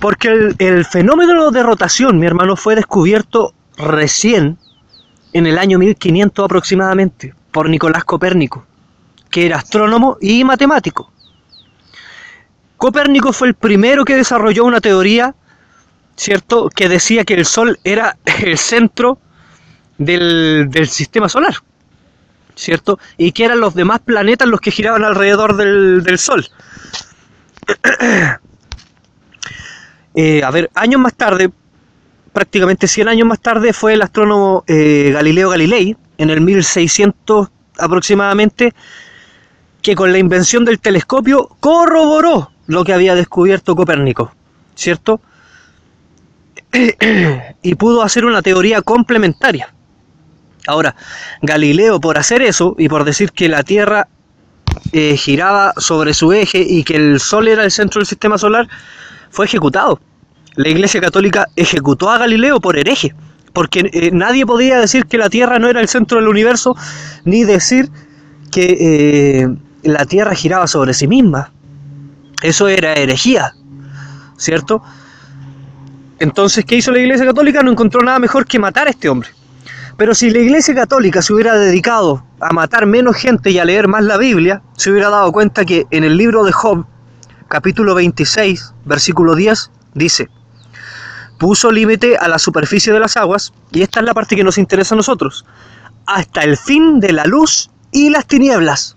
Porque 0.00 0.28
el, 0.28 0.54
el 0.58 0.84
fenómeno 0.84 1.50
de 1.50 1.62
rotación, 1.62 2.18
mi 2.18 2.26
hermano, 2.26 2.56
fue 2.56 2.74
descubierto 2.74 3.54
recién 3.76 4.58
en 5.32 5.46
el 5.46 5.58
año 5.58 5.78
1500 5.78 6.44
aproximadamente 6.44 7.34
por 7.50 7.68
Nicolás 7.68 8.04
Copérnico, 8.04 8.66
que 9.30 9.46
era 9.46 9.58
astrónomo 9.58 10.18
y 10.20 10.44
matemático. 10.44 11.12
Copérnico 12.76 13.32
fue 13.32 13.48
el 13.48 13.54
primero 13.54 14.04
que 14.04 14.16
desarrolló 14.16 14.64
una 14.64 14.80
teoría, 14.80 15.34
¿cierto?, 16.16 16.68
que 16.70 16.88
decía 16.88 17.24
que 17.24 17.34
el 17.34 17.44
Sol 17.44 17.78
era 17.84 18.16
el 18.42 18.58
centro 18.58 19.18
del, 19.98 20.68
del 20.70 20.88
sistema 20.88 21.28
solar, 21.28 21.54
¿cierto? 22.54 22.98
Y 23.18 23.32
que 23.32 23.44
eran 23.44 23.60
los 23.60 23.74
demás 23.74 24.00
planetas 24.00 24.48
los 24.48 24.60
que 24.60 24.70
giraban 24.70 25.04
alrededor 25.04 25.56
del, 25.56 26.02
del 26.02 26.18
Sol. 26.18 26.48
eh, 30.14 30.42
a 30.42 30.50
ver, 30.50 30.70
años 30.74 31.00
más 31.00 31.14
tarde, 31.14 31.50
prácticamente 32.32 32.88
100 32.88 33.08
años 33.08 33.28
más 33.28 33.40
tarde, 33.40 33.72
fue 33.72 33.94
el 33.94 34.02
astrónomo 34.02 34.64
eh, 34.66 35.10
Galileo 35.12 35.50
Galilei, 35.50 35.96
en 36.18 36.30
el 36.30 36.40
1600 36.40 37.48
aproximadamente, 37.78 38.74
que 39.82 39.94
con 39.94 40.12
la 40.12 40.18
invención 40.18 40.64
del 40.64 40.78
telescopio 40.78 41.48
corroboró 41.60 42.50
lo 42.66 42.84
que 42.84 42.92
había 42.92 43.14
descubierto 43.14 43.74
Copérnico, 43.74 44.32
¿cierto? 44.74 45.20
y 47.62 47.74
pudo 47.74 48.02
hacer 48.02 48.24
una 48.24 48.42
teoría 48.42 48.82
complementaria. 48.82 49.72
Ahora, 50.66 50.94
Galileo 51.42 52.00
por 52.00 52.18
hacer 52.18 52.42
eso 52.42 52.76
y 52.78 52.88
por 52.88 53.04
decir 53.04 53.32
que 53.32 53.48
la 53.48 53.62
Tierra 53.62 54.08
eh, 54.92 55.16
giraba 55.16 55.72
sobre 55.78 56.14
su 56.14 56.32
eje 56.32 56.60
y 56.60 56.84
que 56.84 56.96
el 56.96 57.20
Sol 57.20 57.48
era 57.48 57.64
el 57.64 57.70
centro 57.70 58.00
del 58.00 58.06
sistema 58.06 58.38
solar, 58.38 58.68
fue 59.30 59.46
ejecutado. 59.46 60.00
La 60.54 60.68
Iglesia 60.68 61.00
Católica 61.00 61.46
ejecutó 61.56 62.10
a 62.10 62.18
Galileo 62.18 62.60
por 62.60 62.76
hereje, 62.78 63.14
porque 63.52 63.90
eh, 63.92 64.10
nadie 64.12 64.46
podía 64.46 64.78
decir 64.78 65.06
que 65.06 65.18
la 65.18 65.30
Tierra 65.30 65.58
no 65.58 65.68
era 65.68 65.80
el 65.80 65.88
centro 65.88 66.18
del 66.18 66.28
universo, 66.28 66.76
ni 67.24 67.44
decir 67.44 67.88
que 68.52 68.76
eh, 68.80 69.48
la 69.82 70.04
Tierra 70.06 70.34
giraba 70.34 70.66
sobre 70.66 70.94
sí 70.94 71.06
misma. 71.06 71.52
Eso 72.42 72.68
era 72.68 72.94
herejía, 72.94 73.54
¿cierto? 74.36 74.82
Entonces, 76.18 76.64
¿qué 76.64 76.76
hizo 76.76 76.90
la 76.92 76.98
Iglesia 76.98 77.26
Católica? 77.26 77.62
No 77.62 77.70
encontró 77.70 78.02
nada 78.02 78.18
mejor 78.18 78.46
que 78.46 78.58
matar 78.58 78.86
a 78.86 78.90
este 78.90 79.08
hombre. 79.08 79.30
Pero 79.96 80.14
si 80.14 80.30
la 80.30 80.38
Iglesia 80.38 80.74
Católica 80.74 81.20
se 81.22 81.32
hubiera 81.32 81.56
dedicado 81.56 82.24
a 82.40 82.52
matar 82.52 82.86
menos 82.86 83.16
gente 83.16 83.50
y 83.50 83.58
a 83.58 83.64
leer 83.64 83.88
más 83.88 84.04
la 84.04 84.16
Biblia, 84.16 84.62
se 84.76 84.90
hubiera 84.90 85.10
dado 85.10 85.30
cuenta 85.32 85.64
que 85.64 85.86
en 85.90 86.04
el 86.04 86.16
libro 86.16 86.44
de 86.44 86.52
Job, 86.52 86.86
capítulo 87.48 87.94
26, 87.94 88.74
versículo 88.86 89.34
10, 89.34 89.70
dice, 89.94 90.28
puso 91.38 91.70
límite 91.70 92.16
a 92.16 92.28
la 92.28 92.38
superficie 92.38 92.92
de 92.92 93.00
las 93.00 93.16
aguas, 93.16 93.52
y 93.72 93.82
esta 93.82 94.00
es 94.00 94.06
la 94.06 94.14
parte 94.14 94.36
que 94.36 94.44
nos 94.44 94.58
interesa 94.58 94.94
a 94.94 94.96
nosotros, 94.96 95.44
hasta 96.06 96.42
el 96.42 96.56
fin 96.56 97.00
de 97.00 97.12
la 97.12 97.24
luz 97.24 97.70
y 97.92 98.10
las 98.10 98.26
tinieblas. 98.26 98.96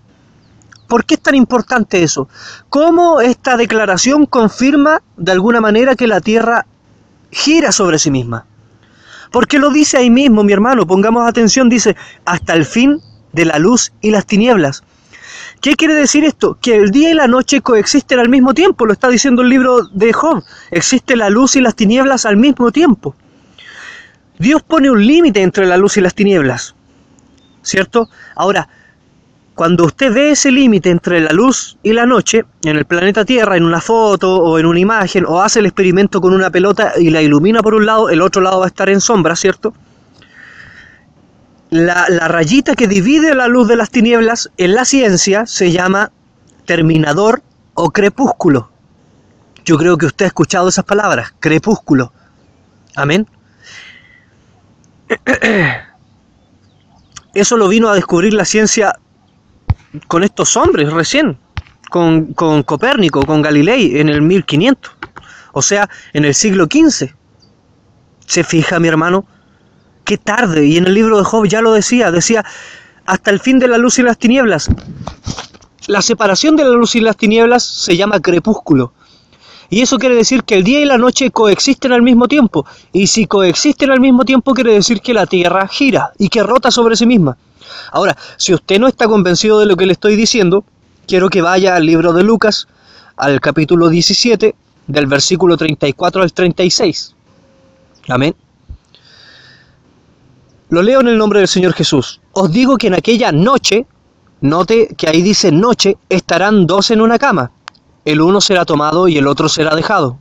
¿Por 0.93 1.05
qué 1.05 1.15
es 1.15 1.21
tan 1.21 1.33
importante 1.33 2.03
eso? 2.03 2.29
¿Cómo 2.69 3.19
esta 3.19 3.57
declaración 3.57 4.27
confirma 4.27 5.01
de 5.17 5.31
alguna 5.31 5.59
manera 5.59 5.95
que 5.95 6.05
la 6.05 6.21
Tierra 6.21 6.67
gira 7.31 7.71
sobre 7.71 7.97
sí 7.97 8.11
misma? 8.11 8.45
Porque 9.31 9.57
lo 9.57 9.71
dice 9.71 9.97
ahí 9.97 10.11
mismo, 10.11 10.43
mi 10.43 10.53
hermano, 10.53 10.85
pongamos 10.85 11.27
atención, 11.27 11.67
dice, 11.67 11.95
hasta 12.25 12.53
el 12.53 12.63
fin 12.63 13.01
de 13.31 13.45
la 13.45 13.57
luz 13.57 13.91
y 14.01 14.11
las 14.11 14.27
tinieblas. 14.27 14.83
¿Qué 15.61 15.75
quiere 15.75 15.95
decir 15.95 16.25
esto? 16.25 16.59
Que 16.61 16.75
el 16.75 16.91
día 16.91 17.09
y 17.09 17.15
la 17.15 17.25
noche 17.25 17.61
coexisten 17.61 18.19
al 18.19 18.29
mismo 18.29 18.53
tiempo, 18.53 18.85
lo 18.85 18.93
está 18.93 19.09
diciendo 19.09 19.41
el 19.41 19.49
libro 19.49 19.87
de 19.87 20.13
Job. 20.13 20.43
Existe 20.69 21.15
la 21.15 21.31
luz 21.31 21.55
y 21.55 21.61
las 21.61 21.73
tinieblas 21.73 22.27
al 22.27 22.37
mismo 22.37 22.71
tiempo. 22.71 23.15
Dios 24.37 24.61
pone 24.61 24.91
un 24.91 25.03
límite 25.03 25.41
entre 25.41 25.65
la 25.65 25.77
luz 25.77 25.97
y 25.97 26.01
las 26.01 26.13
tinieblas. 26.13 26.75
¿Cierto? 27.63 28.09
Ahora, 28.35 28.69
cuando 29.55 29.85
usted 29.85 30.11
ve 30.11 30.31
ese 30.31 30.51
límite 30.51 30.89
entre 30.89 31.21
la 31.21 31.31
luz 31.31 31.77
y 31.83 31.93
la 31.93 32.05
noche, 32.05 32.43
en 32.63 32.75
el 32.75 32.85
planeta 32.85 33.23
Tierra, 33.23 33.55
en 33.55 33.63
una 33.63 33.81
foto 33.81 34.35
o 34.35 34.57
en 34.57 34.65
una 34.65 34.79
imagen, 34.79 35.25
o 35.27 35.41
hace 35.41 35.59
el 35.59 35.67
experimento 35.67 36.19
con 36.21 36.33
una 36.33 36.49
pelota 36.49 36.93
y 36.97 37.11
la 37.11 37.21
ilumina 37.21 37.61
por 37.61 37.75
un 37.75 37.85
lado, 37.85 38.09
el 38.09 38.21
otro 38.21 38.41
lado 38.41 38.59
va 38.59 38.65
a 38.65 38.69
estar 38.69 38.89
en 38.89 38.99
sombra, 38.99 39.35
¿cierto? 39.35 39.73
La, 41.69 42.05
rayita 42.27 42.75
que 42.75 42.87
divide 42.87 43.33
la 43.35 43.47
luz 43.47 43.67
de 43.67 43.75
las 43.75 43.89
tinieblas 43.89 44.51
en 44.57 44.75
la 44.75 44.85
ciencia 44.85 45.45
se 45.45 45.71
llama 45.71 46.11
terminador 46.65 47.41
o 47.73 47.91
crepúsculo. 47.91 48.69
Yo 49.65 49.77
creo 49.77 49.97
que 49.97 50.05
usted 50.05 50.25
ha 50.25 50.27
escuchado 50.27 50.69
esas 50.69 50.85
palabras, 50.85 51.33
crepúsculo. 51.39 52.11
Amén. 52.95 53.27
Eso 57.33 57.57
lo 57.57 57.67
vino 57.67 57.89
a 57.89 57.95
descubrir 57.95 58.35
la 58.35 58.45
ciencia 58.45 58.99
con 60.07 60.23
estos 60.23 60.55
hombres 60.57 60.91
recién, 60.91 61.37
con, 61.89 62.33
con 62.33 62.63
Copérnico, 62.63 63.25
con 63.25 63.41
Galilei 63.41 63.99
en 63.99 64.09
el 64.09 64.21
1500, 64.21 64.91
o 65.53 65.61
sea, 65.61 65.89
en 66.13 66.25
el 66.25 66.33
siglo 66.33 66.65
XV. 66.65 67.09
¿Se 68.25 68.43
fija, 68.43 68.79
mi 68.79 68.87
hermano? 68.87 69.25
Qué 70.03 70.17
tarde. 70.17 70.65
Y 70.65 70.77
en 70.77 70.85
el 70.85 70.93
libro 70.93 71.17
de 71.17 71.23
Job 71.23 71.45
ya 71.47 71.61
lo 71.61 71.71
decía, 71.71 72.11
decía, 72.11 72.43
hasta 73.05 73.31
el 73.31 73.39
fin 73.39 73.59
de 73.59 73.67
la 73.67 73.77
luz 73.77 73.99
y 73.99 74.03
las 74.03 74.17
tinieblas. 74.17 74.69
La 75.87 76.01
separación 76.01 76.55
de 76.55 76.63
la 76.63 76.71
luz 76.71 76.95
y 76.95 77.01
las 77.01 77.17
tinieblas 77.17 77.63
se 77.63 77.97
llama 77.97 78.21
crepúsculo. 78.21 78.93
Y 79.69 79.81
eso 79.81 79.97
quiere 79.97 80.15
decir 80.15 80.43
que 80.43 80.55
el 80.55 80.63
día 80.63 80.79
y 80.79 80.85
la 80.85 80.97
noche 80.97 81.31
coexisten 81.31 81.91
al 81.91 82.01
mismo 82.01 82.27
tiempo. 82.27 82.65
Y 82.91 83.07
si 83.07 83.25
coexisten 83.25 83.91
al 83.91 83.99
mismo 83.99 84.23
tiempo 84.23 84.53
quiere 84.53 84.73
decir 84.73 85.01
que 85.01 85.13
la 85.13 85.25
Tierra 85.25 85.67
gira 85.67 86.11
y 86.17 86.29
que 86.29 86.43
rota 86.43 86.69
sobre 86.71 86.95
sí 86.95 87.05
misma. 87.05 87.37
Ahora, 87.91 88.17
si 88.37 88.53
usted 88.53 88.79
no 88.79 88.87
está 88.87 89.07
convencido 89.07 89.59
de 89.59 89.65
lo 89.65 89.75
que 89.75 89.85
le 89.85 89.93
estoy 89.93 90.15
diciendo, 90.15 90.63
quiero 91.07 91.29
que 91.29 91.41
vaya 91.41 91.75
al 91.75 91.85
libro 91.85 92.13
de 92.13 92.23
Lucas, 92.23 92.67
al 93.17 93.39
capítulo 93.41 93.89
17, 93.89 94.55
del 94.87 95.07
versículo 95.07 95.57
34 95.57 96.23
al 96.23 96.33
36. 96.33 97.15
Amén. 98.09 98.35
Lo 100.69 100.81
leo 100.81 101.01
en 101.01 101.07
el 101.07 101.17
nombre 101.17 101.39
del 101.39 101.47
Señor 101.47 101.73
Jesús. 101.73 102.19
Os 102.31 102.51
digo 102.51 102.77
que 102.77 102.87
en 102.87 102.95
aquella 102.95 103.31
noche, 103.31 103.85
note 104.41 104.95
que 104.97 105.07
ahí 105.07 105.21
dice 105.21 105.51
noche, 105.51 105.97
estarán 106.09 106.65
dos 106.65 106.89
en 106.91 107.01
una 107.01 107.19
cama. 107.19 107.51
El 108.05 108.21
uno 108.21 108.41
será 108.41 108.65
tomado 108.65 109.07
y 109.07 109.17
el 109.17 109.27
otro 109.27 109.47
será 109.47 109.75
dejado. 109.75 110.17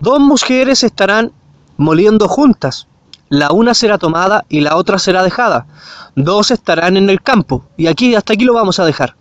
Dos 0.00 0.20
mujeres 0.20 0.82
estarán 0.82 1.32
moliendo 1.76 2.28
juntas. 2.28 2.88
La 3.32 3.50
una 3.50 3.72
será 3.72 3.96
tomada 3.96 4.44
y 4.50 4.60
la 4.60 4.76
otra 4.76 4.98
será 4.98 5.22
dejada. 5.22 5.64
Dos 6.14 6.50
estarán 6.50 6.98
en 6.98 7.08
el 7.08 7.22
campo. 7.22 7.64
Y 7.78 7.86
aquí, 7.86 8.14
hasta 8.14 8.34
aquí 8.34 8.44
lo 8.44 8.52
vamos 8.52 8.78
a 8.78 8.84
dejar. 8.84 9.16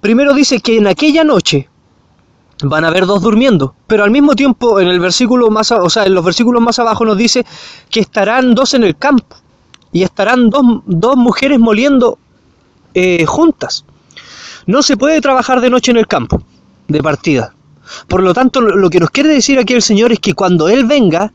Primero 0.00 0.32
dice 0.32 0.58
que 0.60 0.78
en 0.78 0.86
aquella 0.86 1.22
noche 1.22 1.68
van 2.62 2.82
a 2.82 2.88
haber 2.88 3.04
dos 3.04 3.20
durmiendo, 3.20 3.74
pero 3.86 4.04
al 4.04 4.10
mismo 4.10 4.34
tiempo 4.34 4.80
en 4.80 4.88
el 4.88 5.00
versículo 5.00 5.50
más, 5.50 5.70
o 5.70 5.90
sea, 5.90 6.06
en 6.06 6.14
los 6.14 6.24
versículos 6.24 6.62
más 6.62 6.78
abajo 6.78 7.04
nos 7.04 7.18
dice 7.18 7.44
que 7.90 8.00
estarán 8.00 8.54
dos 8.54 8.72
en 8.72 8.84
el 8.84 8.96
campo 8.96 9.36
y 9.92 10.02
estarán 10.02 10.48
dos, 10.48 10.62
dos 10.86 11.16
mujeres 11.16 11.58
moliendo 11.58 12.18
eh, 12.94 13.26
juntas. 13.26 13.84
No 14.64 14.82
se 14.82 14.96
puede 14.96 15.20
trabajar 15.20 15.60
de 15.60 15.68
noche 15.68 15.90
en 15.90 15.98
el 15.98 16.06
campo, 16.06 16.42
de 16.88 17.02
partida. 17.02 17.52
Por 18.08 18.22
lo 18.22 18.32
tanto, 18.32 18.62
lo 18.62 18.88
que 18.88 18.98
nos 18.98 19.10
quiere 19.10 19.28
decir 19.28 19.58
aquí 19.58 19.74
el 19.74 19.82
Señor 19.82 20.10
es 20.10 20.20
que 20.20 20.32
cuando 20.32 20.70
Él 20.70 20.86
venga, 20.86 21.34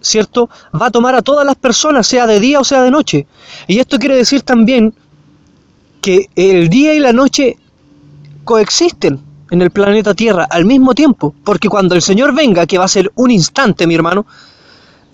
¿cierto? 0.00 0.48
Va 0.80 0.86
a 0.86 0.90
tomar 0.90 1.14
a 1.14 1.22
todas 1.22 1.44
las 1.44 1.56
personas, 1.56 2.06
sea 2.06 2.26
de 2.26 2.40
día 2.40 2.60
o 2.60 2.64
sea 2.64 2.82
de 2.82 2.90
noche. 2.90 3.26
Y 3.66 3.78
esto 3.78 3.98
quiere 3.98 4.16
decir 4.16 4.42
también 4.42 4.94
que 6.00 6.28
el 6.36 6.68
día 6.68 6.94
y 6.94 7.00
la 7.00 7.12
noche 7.12 7.56
coexisten 8.44 9.20
en 9.50 9.62
el 9.62 9.70
planeta 9.70 10.14
Tierra 10.14 10.46
al 10.50 10.64
mismo 10.64 10.94
tiempo, 10.94 11.34
porque 11.44 11.68
cuando 11.68 11.94
el 11.94 12.02
Señor 12.02 12.34
venga, 12.34 12.66
que 12.66 12.78
va 12.78 12.84
a 12.84 12.88
ser 12.88 13.10
un 13.14 13.30
instante, 13.30 13.86
mi 13.86 13.94
hermano, 13.94 14.26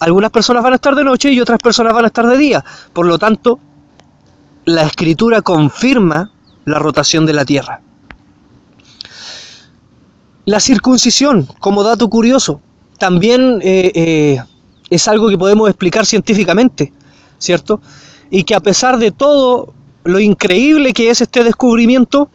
algunas 0.00 0.30
personas 0.30 0.62
van 0.62 0.72
a 0.72 0.76
estar 0.76 0.94
de 0.94 1.04
noche 1.04 1.30
y 1.30 1.40
otras 1.40 1.58
personas 1.58 1.94
van 1.94 2.04
a 2.04 2.08
estar 2.08 2.26
de 2.26 2.36
día. 2.36 2.64
Por 2.92 3.06
lo 3.06 3.18
tanto, 3.18 3.58
la 4.64 4.82
escritura 4.82 5.42
confirma 5.42 6.30
la 6.64 6.78
rotación 6.78 7.26
de 7.26 7.32
la 7.32 7.44
Tierra. 7.44 7.80
La 10.46 10.60
circuncisión, 10.60 11.48
como 11.58 11.82
dato 11.82 12.08
curioso, 12.08 12.60
también 12.98 13.60
eh, 13.62 13.92
eh, 13.94 14.42
es 14.94 15.08
algo 15.08 15.28
que 15.28 15.38
podemos 15.38 15.68
explicar 15.68 16.06
científicamente, 16.06 16.92
¿cierto? 17.38 17.80
Y 18.30 18.44
que 18.44 18.54
a 18.54 18.60
pesar 18.60 18.98
de 18.98 19.10
todo 19.10 19.74
lo 20.04 20.20
increíble 20.20 20.92
que 20.92 21.10
es 21.10 21.20
este 21.20 21.44
descubrimiento, 21.44 22.28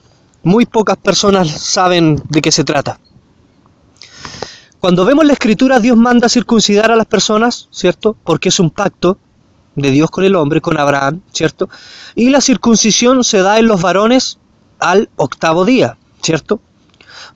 muy 0.44 0.66
pocas 0.66 0.98
personas 0.98 1.50
saben 1.50 2.22
de 2.30 2.42
qué 2.42 2.52
se 2.52 2.64
trata. 2.64 3.00
Cuando 4.80 5.04
vemos 5.04 5.26
la 5.26 5.34
escritura, 5.34 5.80
Dios 5.80 5.98
manda 5.98 6.30
circuncidar 6.30 6.92
a 6.92 6.96
las 6.96 7.06
personas, 7.06 7.68
¿cierto? 7.72 8.16
Porque 8.24 8.50
es 8.50 8.60
un 8.60 8.70
pacto 8.70 9.18
de 9.76 9.92
Dios 9.92 10.10
con 10.10 10.24
el 10.24 10.36
hombre, 10.36 10.62
con 10.62 10.80
Abraham, 10.80 11.22
¿cierto? 11.34 11.70
Y 12.16 12.30
la 12.30 12.40
circuncisión 12.40 13.24
se 13.24 13.42
da 13.42 13.60
en 13.60 13.68
los 13.68 13.82
varones 13.82 14.40
al 14.80 15.10
octavo 15.18 15.66
día, 15.66 15.98
¿cierto? 16.22 16.62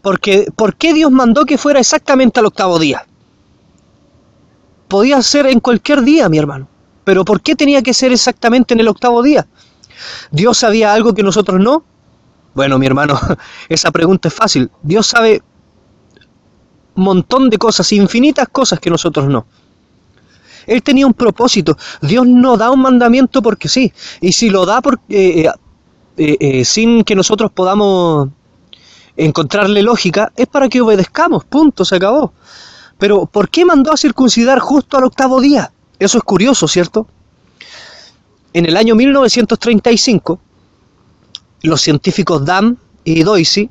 Porque, 0.02 0.48
¿Por 0.56 0.76
qué 0.76 0.94
Dios 0.94 1.12
mandó 1.12 1.46
que 1.46 1.58
fuera 1.58 1.80
exactamente 1.80 2.40
al 2.40 2.46
octavo 2.46 2.80
día? 2.80 3.06
Podía 4.94 5.20
ser 5.24 5.48
en 5.48 5.60
cualquier 5.60 6.04
día, 6.04 6.30
mi 6.30 6.38
hermano. 6.38 6.68
Pero 7.04 7.26
¿por 7.26 7.42
qué 7.42 7.56
tenía 7.56 7.82
que 7.82 7.96
ser 7.96 8.12
exactamente 8.12 8.76
en 8.76 8.80
el 8.80 8.88
octavo 8.88 9.24
día? 9.24 9.48
¿Dios 10.30 10.60
sabía 10.60 10.94
algo 10.94 11.16
que 11.16 11.24
nosotros 11.24 11.60
no? 11.60 11.84
Bueno, 12.54 12.78
mi 12.78 12.86
hermano, 12.86 13.20
esa 13.70 13.90
pregunta 13.90 14.28
es 14.28 14.36
fácil. 14.36 14.70
Dios 14.84 15.08
sabe 15.08 15.42
un 16.94 17.06
montón 17.06 17.50
de 17.50 17.58
cosas, 17.58 17.92
infinitas 17.92 18.48
cosas 18.50 18.80
que 18.80 18.92
nosotros 18.92 19.28
no. 19.28 19.48
Él 20.68 20.84
tenía 20.84 21.08
un 21.08 21.16
propósito. 21.16 21.76
Dios 22.00 22.28
no 22.28 22.56
da 22.56 22.70
un 22.70 22.84
mandamiento 22.84 23.42
porque 23.42 23.70
sí. 23.70 23.92
Y 24.22 24.34
si 24.34 24.52
lo 24.52 24.64
da 24.64 24.80
porque, 24.80 25.02
eh, 25.10 25.52
eh, 26.18 26.38
eh, 26.40 26.66
sin 26.66 27.04
que 27.04 27.16
nosotros 27.16 27.52
podamos 27.52 28.30
encontrarle 29.18 29.82
lógica, 29.82 30.32
es 30.36 30.46
para 30.46 30.70
que 30.70 30.82
obedezcamos. 30.82 31.46
Punto, 31.46 31.84
se 31.84 31.96
acabó. 31.96 32.32
Pero 32.98 33.26
¿por 33.26 33.50
qué 33.50 33.66
mandó 33.66 33.92
a 33.92 33.98
circuncidar 33.98 34.60
justo 34.60 34.98
al 34.98 35.06
octavo 35.06 35.42
día? 35.42 35.72
Eso 36.00 36.18
es 36.18 36.24
curioso, 36.24 36.68
¿cierto? 36.68 37.08
En 38.54 38.66
el 38.66 38.78
año 38.78 38.96
1935, 38.96 40.40
los 41.64 41.82
científicos 41.82 42.46
Dam 42.46 42.78
y 43.04 43.24
Doisy 43.24 43.70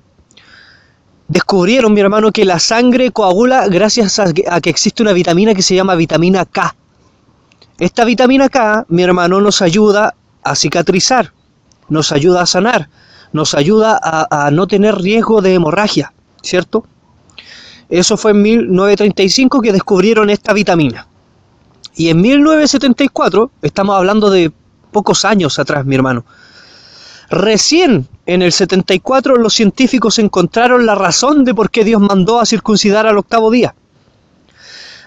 descubrieron, 1.29 1.95
mi 1.95 2.01
hermano, 2.01 2.33
que 2.33 2.45
la 2.45 2.59
sangre 2.59 3.11
coagula 3.11 3.69
gracias 3.69 4.19
a 4.19 4.61
que 4.61 4.71
existe 4.71 5.03
una 5.03 5.13
vitamina 5.13 5.55
que 5.55 5.63
se 5.63 5.75
llama 5.75 5.95
vitamina 5.95 6.45
K. 6.45 6.75
Esta 7.79 8.05
vitamina 8.05 8.49
K, 8.49 8.85
mi 8.89 9.03
hermano, 9.03 9.41
nos 9.41 9.63
ayuda 9.63 10.15
a 10.43 10.55
cicatrizar, 10.55 11.33
nos 11.89 12.13
ayuda 12.13 12.43
a 12.43 12.47
sanar, 12.47 12.89
nos 13.33 13.55
ayuda 13.55 13.99
a, 14.03 14.51
no 14.51 14.67
tener 14.67 14.97
riesgo 14.97 15.41
de 15.41 15.55
hemorragia, 15.55 16.13
¿cierto? 16.43 16.85
Eso 17.93 18.17
fue 18.17 18.31
en 18.31 18.43
1935 18.43 19.61
que 19.61 19.73
descubrieron 19.73 20.31
esta 20.31 20.53
vitamina. 20.53 21.07
Y 21.95 22.09
en 22.09 22.21
1974, 22.21 23.51
estamos 23.61 23.97
hablando 23.97 24.31
de 24.31 24.51
pocos 24.91 25.25
años 25.25 25.59
atrás, 25.59 25.85
mi 25.85 25.95
hermano, 25.95 26.25
recién 27.31 28.09
en 28.27 28.43
el 28.43 28.53
74 28.53 29.37
los 29.37 29.55
científicos 29.55 30.19
encontraron 30.19 30.87
la 30.87 30.95
razón 30.95 31.45
de 31.45 31.55
por 31.55 31.71
qué 31.71 31.85
Dios 31.85 32.01
mandó 32.01 32.41
a 32.41 32.47
circuncidar 32.47 33.07
al 33.07 33.19
octavo 33.19 33.51
día 33.51 33.75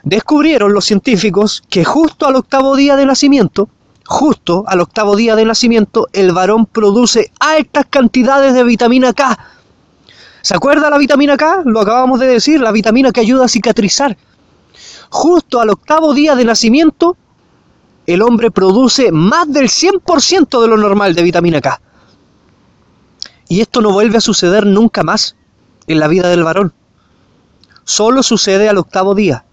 descubrieron 0.05 0.71
los 0.71 0.85
científicos 0.85 1.63
que 1.67 1.83
justo 1.83 2.27
al 2.27 2.35
octavo 2.35 2.75
día 2.75 2.95
de 2.95 3.05
nacimiento, 3.05 3.67
justo 4.05 4.63
al 4.67 4.79
octavo 4.79 5.15
día 5.15 5.35
de 5.35 5.45
nacimiento, 5.45 6.07
el 6.13 6.31
varón 6.31 6.67
produce 6.67 7.31
altas 7.39 7.87
cantidades 7.89 8.53
de 8.53 8.63
vitamina 8.63 9.13
K. 9.13 9.37
¿Se 10.45 10.53
acuerda 10.53 10.91
la 10.91 10.99
vitamina 10.99 11.37
K? 11.37 11.63
Lo 11.65 11.79
acabamos 11.79 12.19
de 12.19 12.27
decir, 12.27 12.61
la 12.61 12.71
vitamina 12.71 13.11
que 13.11 13.19
ayuda 13.19 13.45
a 13.45 13.47
cicatrizar. 13.47 14.15
Justo 15.09 15.59
al 15.59 15.71
octavo 15.71 16.13
día 16.13 16.35
de 16.35 16.45
nacimiento, 16.45 17.17
el 18.05 18.21
hombre 18.21 18.51
produce 18.51 19.11
más 19.11 19.51
del 19.51 19.69
100% 19.69 20.61
de 20.61 20.67
lo 20.67 20.77
normal 20.77 21.15
de 21.15 21.23
vitamina 21.23 21.61
K. 21.61 21.81
Y 23.49 23.61
esto 23.61 23.81
no 23.81 23.91
vuelve 23.91 24.17
a 24.17 24.21
suceder 24.21 24.67
nunca 24.67 25.01
más 25.01 25.35
en 25.87 25.99
la 25.99 26.07
vida 26.07 26.29
del 26.29 26.43
varón. 26.43 26.73
Solo 27.83 28.21
sucede 28.21 28.69
al 28.69 28.77
octavo 28.77 29.15
día. 29.15 29.45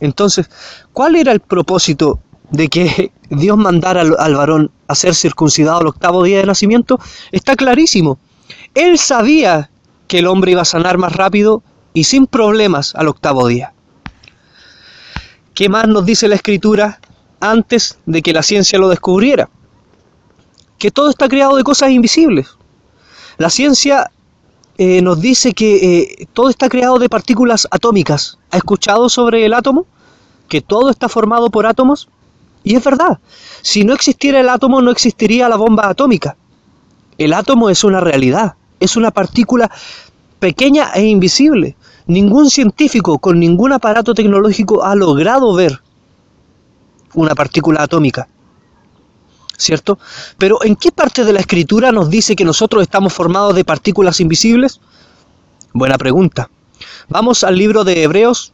Entonces, 0.00 0.50
¿cuál 0.92 1.16
era 1.16 1.32
el 1.32 1.40
propósito 1.40 2.18
de 2.50 2.68
que 2.68 3.10
Dios 3.30 3.56
mandara 3.56 4.02
al, 4.02 4.34
varón 4.34 4.70
a 4.86 4.94
ser 4.94 5.14
circuncidado 5.14 5.78
al 5.78 5.86
octavo 5.86 6.22
día 6.22 6.40
de 6.40 6.44
nacimiento? 6.44 7.00
Está 7.32 7.56
clarísimo. 7.56 8.18
Él 8.74 8.98
sabía 8.98 9.70
que 10.06 10.18
el 10.18 10.26
hombre 10.26 10.52
iba 10.52 10.62
a 10.62 10.66
sanar 10.66 10.98
más 10.98 11.12
rápido 11.12 11.62
y 11.92 12.04
sin 12.04 12.26
problemas 12.26 12.94
al 12.94 13.08
octavo 13.08 13.46
día. 13.46 13.72
¿Qué 15.54 15.68
más 15.68 15.88
nos 15.88 16.04
dice 16.04 16.28
la 16.28 16.34
escritura 16.34 17.00
antes 17.40 17.98
de 18.06 18.22
que 18.22 18.32
la 18.32 18.42
ciencia 18.42 18.78
lo 18.78 18.88
descubriera? 18.88 19.48
Que 20.78 20.90
todo 20.90 21.08
está 21.08 21.28
creado 21.28 21.56
de 21.56 21.64
cosas 21.64 21.90
invisibles. 21.90 22.48
La 23.38 23.48
ciencia 23.48 24.10
eh, 24.78 25.00
nos 25.00 25.20
dice 25.20 25.54
que 25.54 25.76
eh, 25.76 26.28
todo 26.34 26.50
está 26.50 26.68
creado 26.68 26.98
de 26.98 27.08
partículas 27.08 27.66
atómicas. 27.70 28.38
¿Ha 28.50 28.58
escuchado 28.58 29.08
sobre 29.08 29.46
el 29.46 29.54
átomo? 29.54 29.86
Que 30.48 30.60
todo 30.60 30.90
está 30.90 31.08
formado 31.08 31.48
por 31.50 31.66
átomos. 31.66 32.08
Y 32.62 32.74
es 32.74 32.84
verdad, 32.84 33.18
si 33.62 33.84
no 33.84 33.94
existiera 33.94 34.40
el 34.40 34.48
átomo 34.48 34.82
no 34.82 34.90
existiría 34.90 35.48
la 35.48 35.56
bomba 35.56 35.88
atómica. 35.88 36.36
El 37.16 37.32
átomo 37.32 37.70
es 37.70 37.84
una 37.84 38.00
realidad, 38.00 38.56
es 38.80 38.96
una 38.96 39.10
partícula 39.10 39.70
pequeña 40.38 40.90
e 40.94 41.04
invisible. 41.04 41.76
Ningún 42.06 42.50
científico 42.50 43.18
con 43.18 43.40
ningún 43.40 43.72
aparato 43.72 44.14
tecnológico 44.14 44.84
ha 44.84 44.94
logrado 44.94 45.54
ver 45.54 45.80
una 47.14 47.34
partícula 47.34 47.82
atómica. 47.82 48.28
¿cierto? 49.56 49.98
Pero 50.38 50.62
¿en 50.64 50.76
qué 50.76 50.92
parte 50.92 51.24
de 51.24 51.32
la 51.32 51.40
escritura 51.40 51.92
nos 51.92 52.10
dice 52.10 52.36
que 52.36 52.44
nosotros 52.44 52.82
estamos 52.82 53.12
formados 53.12 53.54
de 53.54 53.64
partículas 53.64 54.20
invisibles? 54.20 54.80
Buena 55.72 55.98
pregunta. 55.98 56.50
Vamos 57.08 57.44
al 57.44 57.56
libro 57.56 57.84
de 57.84 58.02
Hebreos, 58.02 58.52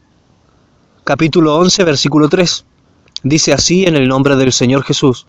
capítulo 1.03 1.55
11, 1.57 1.83
versículo 1.83 2.29
3. 2.29 2.65
Dice 3.23 3.53
así 3.53 3.85
en 3.85 3.95
el 3.95 4.07
nombre 4.07 4.35
del 4.35 4.53
Señor 4.53 4.83
Jesús. 4.83 5.25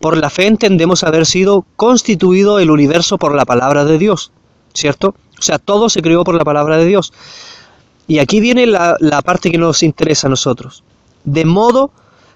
Por 0.00 0.16
la 0.16 0.30
fe 0.30 0.46
entendemos 0.46 1.04
haber 1.04 1.26
sido 1.26 1.66
constituido 1.76 2.58
el 2.58 2.70
universo 2.70 3.18
por 3.18 3.34
la 3.34 3.44
palabra 3.44 3.84
de 3.84 3.98
Dios, 3.98 4.32
¿cierto? 4.72 5.14
O 5.38 5.42
sea, 5.42 5.58
todo 5.58 5.90
se 5.90 6.00
creó 6.00 6.24
por 6.24 6.34
la 6.34 6.44
palabra 6.44 6.78
de 6.78 6.86
Dios. 6.86 7.12
Y 8.08 8.18
aquí 8.18 8.40
viene 8.40 8.66
la, 8.66 8.96
la 8.98 9.20
parte 9.20 9.50
que 9.50 9.58
nos 9.58 9.82
interesa 9.82 10.26
a 10.26 10.30
nosotros. 10.30 10.82
De 11.24 11.44
modo 11.44 11.90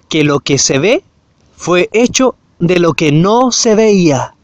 que 0.09 0.23
lo 0.23 0.41
que 0.41 0.59
se 0.59 0.77
ve 0.77 1.03
fue 1.57 1.89
hecho 1.91 2.35
de 2.59 2.77
lo 2.77 2.93
que 2.93 3.11
no 3.11 3.51
se 3.51 3.73
veía. 3.73 4.35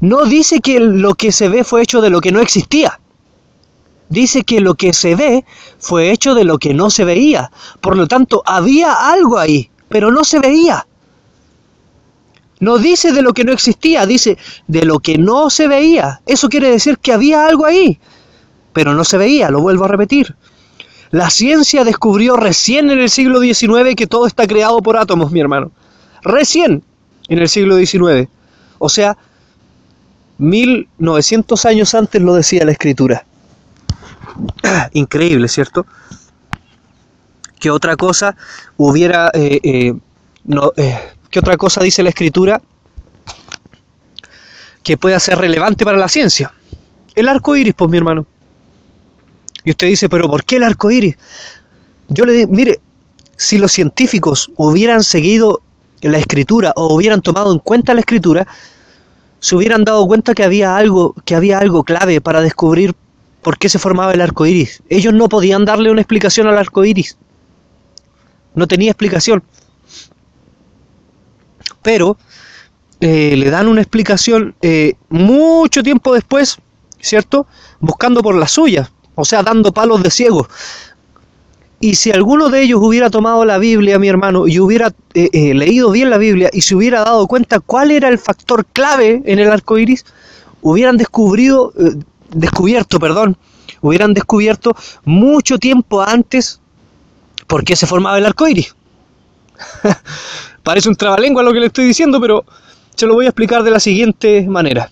No 0.00 0.24
dice 0.24 0.60
que 0.60 0.78
lo 0.78 1.14
que 1.14 1.32
se 1.32 1.48
ve 1.48 1.64
fue 1.64 1.82
hecho 1.82 2.00
de 2.00 2.10
lo 2.10 2.20
que 2.20 2.30
no 2.30 2.40
existía. 2.40 3.00
Dice 4.08 4.44
que 4.44 4.60
lo 4.60 4.76
que 4.76 4.92
se 4.92 5.16
ve 5.16 5.44
fue 5.80 6.12
hecho 6.12 6.34
de 6.34 6.44
lo 6.44 6.58
que 6.58 6.74
no 6.74 6.90
se 6.90 7.04
veía. 7.04 7.50
Por 7.80 7.96
lo 7.96 8.06
tanto, 8.06 8.44
había 8.46 9.10
algo 9.10 9.36
ahí, 9.36 9.68
pero 9.88 10.12
no 10.12 10.22
se 10.22 10.38
veía. 10.38 10.86
No 12.60 12.78
dice 12.78 13.12
de 13.12 13.22
lo 13.22 13.34
que 13.34 13.44
no 13.44 13.52
existía, 13.52 14.06
dice 14.06 14.38
de 14.66 14.84
lo 14.84 14.98
que 14.98 15.18
no 15.18 15.50
se 15.50 15.68
veía. 15.68 16.20
Eso 16.26 16.48
quiere 16.48 16.70
decir 16.70 16.98
que 16.98 17.12
había 17.12 17.46
algo 17.46 17.66
ahí, 17.66 17.98
pero 18.72 18.94
no 18.94 19.04
se 19.04 19.18
veía, 19.18 19.50
lo 19.50 19.60
vuelvo 19.60 19.84
a 19.84 19.88
repetir. 19.88 20.34
La 21.10 21.30
ciencia 21.30 21.84
descubrió 21.84 22.36
recién 22.36 22.90
en 22.90 22.98
el 22.98 23.10
siglo 23.10 23.40
XIX 23.40 23.94
que 23.96 24.06
todo 24.06 24.26
está 24.26 24.46
creado 24.46 24.82
por 24.82 24.96
átomos, 24.96 25.30
mi 25.30 25.40
hermano. 25.40 25.70
Recién, 26.22 26.82
en 27.28 27.38
el 27.38 27.48
siglo 27.48 27.76
XIX. 27.76 28.28
O 28.78 28.88
sea, 28.88 29.16
1900 30.38 31.64
años 31.64 31.94
antes 31.94 32.20
lo 32.20 32.34
decía 32.34 32.64
la 32.64 32.72
escritura. 32.72 33.24
Increíble, 34.92 35.48
¿cierto? 35.48 35.86
¿Qué 37.58 37.70
otra 37.70 37.96
cosa 37.96 38.36
hubiera... 38.76 39.30
Eh, 39.34 39.60
eh, 39.62 39.94
no, 40.44 40.72
eh, 40.76 40.98
¿Qué 41.30 41.38
otra 41.38 41.56
cosa 41.56 41.82
dice 41.82 42.02
la 42.02 42.10
escritura 42.10 42.60
que 44.82 44.96
pueda 44.96 45.18
ser 45.18 45.38
relevante 45.38 45.84
para 45.84 45.98
la 45.98 46.08
ciencia? 46.08 46.52
El 47.14 47.28
arco 47.28 47.56
iris, 47.56 47.74
pues 47.74 47.90
mi 47.90 47.96
hermano. 47.96 48.26
Y 49.64 49.70
usted 49.70 49.88
dice, 49.88 50.08
pero 50.08 50.28
¿por 50.30 50.44
qué 50.44 50.56
el 50.56 50.62
arco 50.62 50.90
iris? 50.90 51.16
Yo 52.08 52.24
le 52.24 52.32
digo, 52.32 52.52
mire, 52.52 52.80
si 53.36 53.58
los 53.58 53.72
científicos 53.72 54.50
hubieran 54.56 55.02
seguido 55.02 55.60
la 56.02 56.18
escritura 56.18 56.72
o 56.76 56.94
hubieran 56.94 57.20
tomado 57.22 57.52
en 57.52 57.58
cuenta 57.58 57.94
la 57.94 58.00
escritura, 58.00 58.46
se 59.40 59.56
hubieran 59.56 59.84
dado 59.84 60.06
cuenta 60.06 60.34
que 60.34 60.44
había 60.44 60.76
algo, 60.76 61.14
que 61.24 61.34
había 61.34 61.58
algo 61.58 61.84
clave 61.84 62.20
para 62.20 62.40
descubrir 62.40 62.94
por 63.42 63.58
qué 63.58 63.68
se 63.68 63.78
formaba 63.78 64.12
el 64.12 64.20
arco 64.20 64.46
iris. 64.46 64.82
Ellos 64.88 65.12
no 65.12 65.28
podían 65.28 65.64
darle 65.64 65.90
una 65.90 66.00
explicación 66.00 66.46
al 66.46 66.58
arco 66.58 66.84
iris. 66.84 67.16
No 68.54 68.66
tenía 68.66 68.90
explicación. 68.90 69.42
Pero 71.86 72.16
eh, 72.98 73.36
le 73.36 73.48
dan 73.48 73.68
una 73.68 73.80
explicación 73.80 74.56
eh, 74.60 74.94
mucho 75.08 75.84
tiempo 75.84 76.12
después, 76.12 76.58
¿cierto? 76.98 77.46
Buscando 77.78 78.24
por 78.24 78.34
la 78.34 78.48
suya, 78.48 78.90
o 79.14 79.24
sea, 79.24 79.44
dando 79.44 79.70
palos 79.70 80.02
de 80.02 80.10
ciego. 80.10 80.48
Y 81.78 81.94
si 81.94 82.10
alguno 82.10 82.48
de 82.48 82.62
ellos 82.62 82.80
hubiera 82.82 83.08
tomado 83.08 83.44
la 83.44 83.58
Biblia, 83.58 84.00
mi 84.00 84.08
hermano, 84.08 84.48
y 84.48 84.58
hubiera 84.58 84.92
eh, 85.14 85.54
leído 85.54 85.92
bien 85.92 86.10
la 86.10 86.18
Biblia 86.18 86.50
y 86.52 86.62
se 86.62 86.74
hubiera 86.74 87.04
dado 87.04 87.28
cuenta 87.28 87.60
cuál 87.60 87.92
era 87.92 88.08
el 88.08 88.18
factor 88.18 88.66
clave 88.66 89.22
en 89.24 89.38
el 89.38 89.48
arco 89.48 89.78
iris, 89.78 90.04
hubieran 90.62 90.96
descubrido, 90.96 91.72
descubierto, 92.30 92.98
perdón, 92.98 93.36
hubieran 93.80 94.12
descubierto 94.12 94.74
mucho 95.04 95.58
tiempo 95.58 96.02
antes 96.02 96.58
por 97.46 97.62
qué 97.62 97.76
se 97.76 97.86
formaba 97.86 98.18
el 98.18 98.26
arco 98.26 98.48
iris. 98.48 98.74
Parece 100.66 100.88
un 100.88 100.96
trabalengua 100.96 101.44
lo 101.44 101.52
que 101.52 101.60
le 101.60 101.66
estoy 101.66 101.84
diciendo, 101.84 102.20
pero 102.20 102.44
se 102.96 103.06
lo 103.06 103.14
voy 103.14 103.26
a 103.26 103.28
explicar 103.28 103.62
de 103.62 103.70
la 103.70 103.78
siguiente 103.78 104.44
manera. 104.48 104.90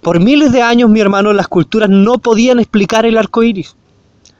Por 0.00 0.18
miles 0.18 0.50
de 0.50 0.62
años, 0.62 0.88
mi 0.88 0.98
hermano, 0.98 1.34
las 1.34 1.46
culturas 1.46 1.90
no 1.90 2.16
podían 2.16 2.58
explicar 2.58 3.04
el 3.04 3.18
arco 3.18 3.42
iris. 3.42 3.76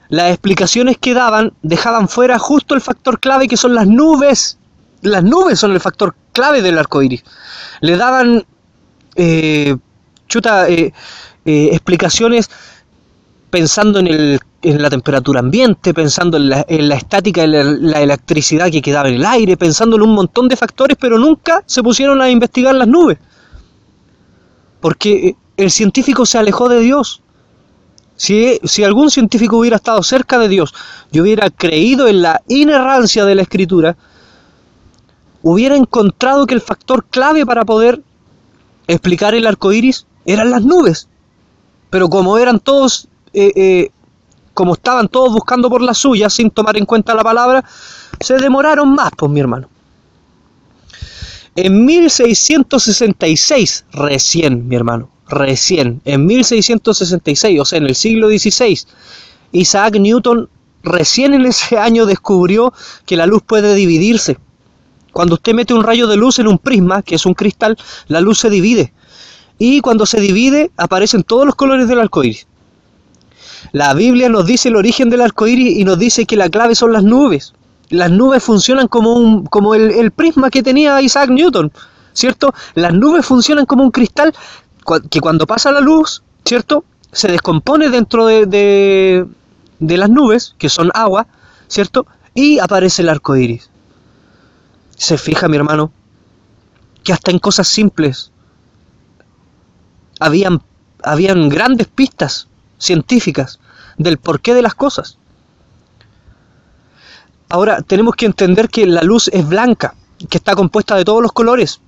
Las 0.09 0.31
explicaciones 0.31 0.97
que 0.97 1.13
daban 1.13 1.53
dejaban 1.61 2.09
fuera 2.09 2.39
justo 2.39 2.73
el 2.73 2.81
factor 2.81 3.19
clave 3.19 3.47
que 3.47 3.57
son 3.57 3.75
las 3.75 3.85
nubes. 3.85 4.57
Las 5.03 5.23
nubes 5.23 5.59
son 5.59 5.71
el 5.71 5.79
factor 5.79 6.15
clave 6.31 6.63
del 6.63 6.79
arco 6.79 7.03
iris. 7.03 7.23
Le 7.81 7.95
daban 7.95 8.43
eh, 9.17 9.77
chuta, 10.27 10.67
eh, 10.67 10.93
eh, 11.45 11.69
explicaciones 11.73 12.49
pensando 13.51 13.99
en, 13.99 14.07
el, 14.07 14.39
en, 14.61 14.81
la 14.81 14.89
temperatura 14.89 15.41
ambiente, 15.41 15.93
pensando 15.93 16.37
en 16.37 16.49
la, 16.49 16.65
en 16.67 16.89
la 16.89 16.95
estática, 16.95 17.43
en 17.43 17.91
la, 17.91 18.01
electricidad 18.01 18.71
que 18.71 18.81
quedaba 18.81 19.09
en 19.09 19.15
el 19.15 19.25
aire, 19.25 19.57
pensando 19.57 19.97
en 19.97 20.03
un 20.03 20.15
montón 20.15 20.47
de 20.47 20.55
factores, 20.55 20.97
pero 20.99 21.19
nunca 21.19 21.61
se 21.67 21.83
pusieron 21.83 22.21
a 22.21 22.31
investigar 22.31 22.73
las 22.73 22.87
nubes. 22.87 23.19
Porque 24.79 25.35
el 25.57 25.69
científico 25.69 26.25
se 26.25 26.39
alejó 26.39 26.69
de 26.69 26.79
Dios. 26.79 27.21
Si, 28.15 28.59
si, 28.63 28.83
algún 28.83 29.11
científico 29.11 29.57
hubiera 29.57 29.77
estado 29.77 30.01
cerca 30.03 30.39
de 30.39 30.47
Dios 30.47 30.73
y 31.11 31.19
hubiera 31.19 31.49
creído 31.49 32.07
en 32.07 32.21
la 32.21 32.41
inerrancia 32.47 33.25
de 33.25 33.35
la 33.35 33.41
escritura, 33.41 33.97
hubiera 35.41 35.75
encontrado 35.75 36.45
que 36.45 36.53
el 36.53 36.61
factor 36.61 37.05
clave 37.05 37.45
para 37.45 37.65
poder 37.65 38.01
explicar 38.87 39.33
el 39.33 39.47
arco 39.47 39.73
iris 39.73 40.05
eran 40.25 40.51
las 40.51 40.63
nubes. 40.63 41.07
Pero 41.89 42.09
como 42.09 42.37
eran 42.37 42.59
todos, 42.59 43.07
eh, 43.33 43.51
eh, 43.55 43.91
como 44.53 44.73
estaban 44.73 45.07
todos 45.07 45.33
buscando 45.33 45.69
por 45.69 45.81
las 45.81 45.97
suyas 45.97 46.33
sin 46.33 46.51
tomar 46.51 46.77
en 46.77 46.85
cuenta 46.85 47.15
la 47.15 47.23
palabra, 47.23 47.63
se 48.19 48.37
demoraron 48.37 48.93
más, 48.93 49.11
pues 49.17 49.31
mi 49.31 49.39
hermano. 49.39 49.67
En 51.55 51.85
1666, 51.85 53.85
recién, 53.91 54.67
mi 54.67 54.75
hermano, 54.75 55.09
recién, 55.27 56.01
en 56.05 56.25
1666, 56.25 57.59
o 57.59 57.65
sea, 57.65 57.77
en 57.77 57.87
el 57.87 57.95
siglo 57.95 58.29
XVI, 58.29 58.79
Isaac 59.51 59.97
Newton 59.99 60.49
recién 60.83 61.33
en 61.33 61.45
ese 61.45 61.77
año 61.77 62.05
descubrió 62.05 62.73
que 63.05 63.17
la 63.17 63.25
luz 63.25 63.41
puede 63.45 63.75
dividirse. 63.75 64.37
Cuando 65.11 65.35
usted 65.35 65.53
mete 65.53 65.73
un 65.73 65.83
rayo 65.83 66.07
de 66.07 66.15
luz 66.15 66.39
en 66.39 66.47
un 66.47 66.57
prisma, 66.57 67.01
que 67.01 67.15
es 67.15 67.25
un 67.25 67.33
cristal, 67.33 67.77
la 68.07 68.21
luz 68.21 68.39
se 68.39 68.49
divide. 68.49 68.93
Y 69.59 69.81
cuando 69.81 70.05
se 70.05 70.19
divide, 70.19 70.71
aparecen 70.77 71.23
todos 71.23 71.45
los 71.45 71.55
colores 71.55 71.87
del 71.87 71.99
arco 71.99 72.23
iris. 72.23 72.47
La 73.71 73.93
Biblia 73.93 74.29
nos 74.29 74.45
dice 74.45 74.69
el 74.69 74.75
origen 74.75 75.09
del 75.09 75.21
arco 75.21 75.47
iris 75.47 75.77
y 75.77 75.85
nos 75.85 75.97
dice 75.97 76.25
que 76.25 76.35
la 76.35 76.49
clave 76.49 76.75
son 76.75 76.91
las 76.91 77.03
nubes. 77.03 77.53
Las 77.89 78.11
nubes 78.11 78.43
funcionan 78.43 78.87
como, 78.87 79.13
un, 79.13 79.45
como 79.45 79.75
el, 79.75 79.91
el 79.91 80.11
prisma 80.11 80.49
que 80.49 80.63
tenía 80.63 81.01
Isaac 81.01 81.29
Newton, 81.29 81.71
¿cierto? 82.13 82.53
Las 82.75 82.93
nubes 82.93 83.25
funcionan 83.25 83.65
como 83.65 83.83
un 83.83 83.91
cristal 83.91 84.33
que 85.09 85.21
cuando 85.21 85.45
pasa 85.45 85.71
la 85.71 85.79
luz, 85.79 86.23
¿cierto? 86.45 86.83
Se 87.11 87.27
descompone 87.27 87.89
dentro 87.89 88.25
de, 88.25 88.45
de, 89.79 89.97
las 89.97 90.09
nubes, 90.09 90.55
que 90.57 90.69
son 90.69 90.91
agua, 90.93 91.27
¿cierto? 91.67 92.05
Y 92.33 92.59
aparece 92.59 93.01
el 93.01 93.09
arco 93.09 93.35
iris. 93.35 93.69
Se 94.95 95.17
fija, 95.17 95.47
mi 95.47 95.57
hermano, 95.57 95.91
que 97.03 97.13
hasta 97.13 97.31
en 97.31 97.39
cosas 97.39 97.67
simples 97.67 98.31
habían, 100.19 100.61
habían 101.03 101.49
grandes 101.49 101.87
pistas 101.87 102.47
científicas 102.81 103.59
del 103.97 104.17
porqué 104.17 104.53
de 104.53 104.61
las 104.61 104.75
cosas. 104.75 105.17
Ahora, 107.49 107.81
tenemos 107.81 108.15
que 108.15 108.25
entender 108.25 108.69
que 108.69 108.85
la 108.85 109.01
luz 109.01 109.29
es 109.33 109.47
blanca, 109.47 109.93
que 110.29 110.37
está 110.37 110.55
compuesta 110.55 110.95
de 110.95 111.05
todos 111.05 111.21
los 111.21 111.31
colores, 111.31 111.81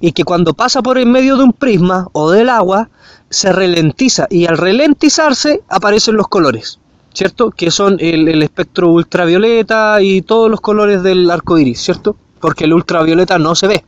y 0.00 0.12
que 0.12 0.24
cuando 0.24 0.54
pasa 0.54 0.82
por 0.82 0.98
en 0.98 1.10
medio 1.10 1.36
de 1.36 1.44
un 1.44 1.52
prisma 1.52 2.08
o 2.12 2.30
del 2.30 2.48
agua, 2.48 2.88
se 3.30 3.52
ralentiza, 3.52 4.26
y 4.30 4.46
al 4.46 4.58
ralentizarse 4.58 5.62
aparecen 5.68 6.16
los 6.16 6.28
colores, 6.28 6.78
¿cierto? 7.14 7.50
Que 7.50 7.70
son 7.70 7.96
el, 8.00 8.28
el 8.28 8.42
espectro 8.42 8.90
ultravioleta 8.90 10.00
y 10.02 10.22
todos 10.22 10.50
los 10.50 10.60
colores 10.60 11.02
del 11.02 11.30
arco 11.30 11.58
iris, 11.58 11.80
¿cierto? 11.80 12.16
Porque 12.40 12.64
el 12.64 12.74
ultravioleta 12.74 13.38
no 13.38 13.54
se 13.54 13.66
ve. 13.66 13.84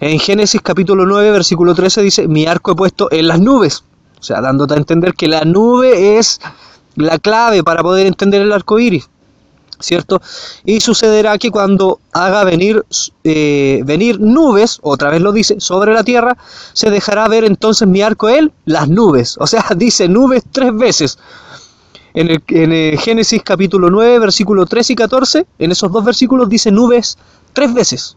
En 0.00 0.18
Génesis 0.18 0.60
capítulo 0.60 1.06
9, 1.06 1.30
versículo 1.30 1.74
13 1.74 2.02
dice, 2.02 2.28
mi 2.28 2.46
arco 2.46 2.72
he 2.72 2.76
puesto 2.76 3.08
en 3.10 3.28
las 3.28 3.40
nubes. 3.40 3.84
O 4.18 4.22
sea, 4.22 4.40
dándote 4.40 4.74
a 4.74 4.78
entender 4.78 5.14
que 5.14 5.28
la 5.28 5.42
nube 5.44 6.18
es 6.18 6.40
la 6.94 7.18
clave 7.18 7.62
para 7.62 7.82
poder 7.82 8.06
entender 8.06 8.42
el 8.42 8.52
arco 8.52 8.78
iris. 8.78 9.08
¿cierto? 9.80 10.20
Y 10.64 10.80
sucederá 10.80 11.38
que 11.38 11.50
cuando 11.50 12.00
haga 12.12 12.44
venir, 12.44 12.84
eh, 13.24 13.82
venir 13.84 14.20
nubes, 14.20 14.78
otra 14.82 15.10
vez 15.10 15.20
lo 15.20 15.32
dice, 15.32 15.60
sobre 15.60 15.92
la 15.92 16.04
tierra, 16.04 16.36
se 16.72 16.90
dejará 16.90 17.28
ver 17.28 17.44
entonces 17.44 17.86
mi 17.86 18.02
arco 18.02 18.28
él, 18.28 18.52
las 18.64 18.88
nubes. 18.88 19.36
O 19.38 19.46
sea, 19.46 19.64
dice 19.76 20.08
nubes 20.08 20.44
tres 20.50 20.74
veces. 20.74 21.18
En 22.14 22.30
el, 22.30 22.98
Génesis 22.98 23.42
capítulo 23.42 23.90
9, 23.90 24.18
versículo 24.18 24.64
13 24.64 24.94
y 24.94 24.96
14, 24.96 25.46
en 25.58 25.72
esos 25.72 25.92
dos 25.92 26.02
versículos 26.02 26.48
dice 26.48 26.70
nubes 26.70 27.18
tres 27.52 27.74
veces. 27.74 28.16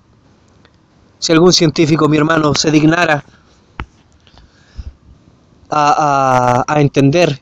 Si 1.20 1.34
algún 1.34 1.52
científico, 1.52 2.08
mi 2.08 2.16
hermano, 2.16 2.56
se 2.56 2.72
dignara 2.72 3.26
a, 5.70 6.76
entender 6.78 7.42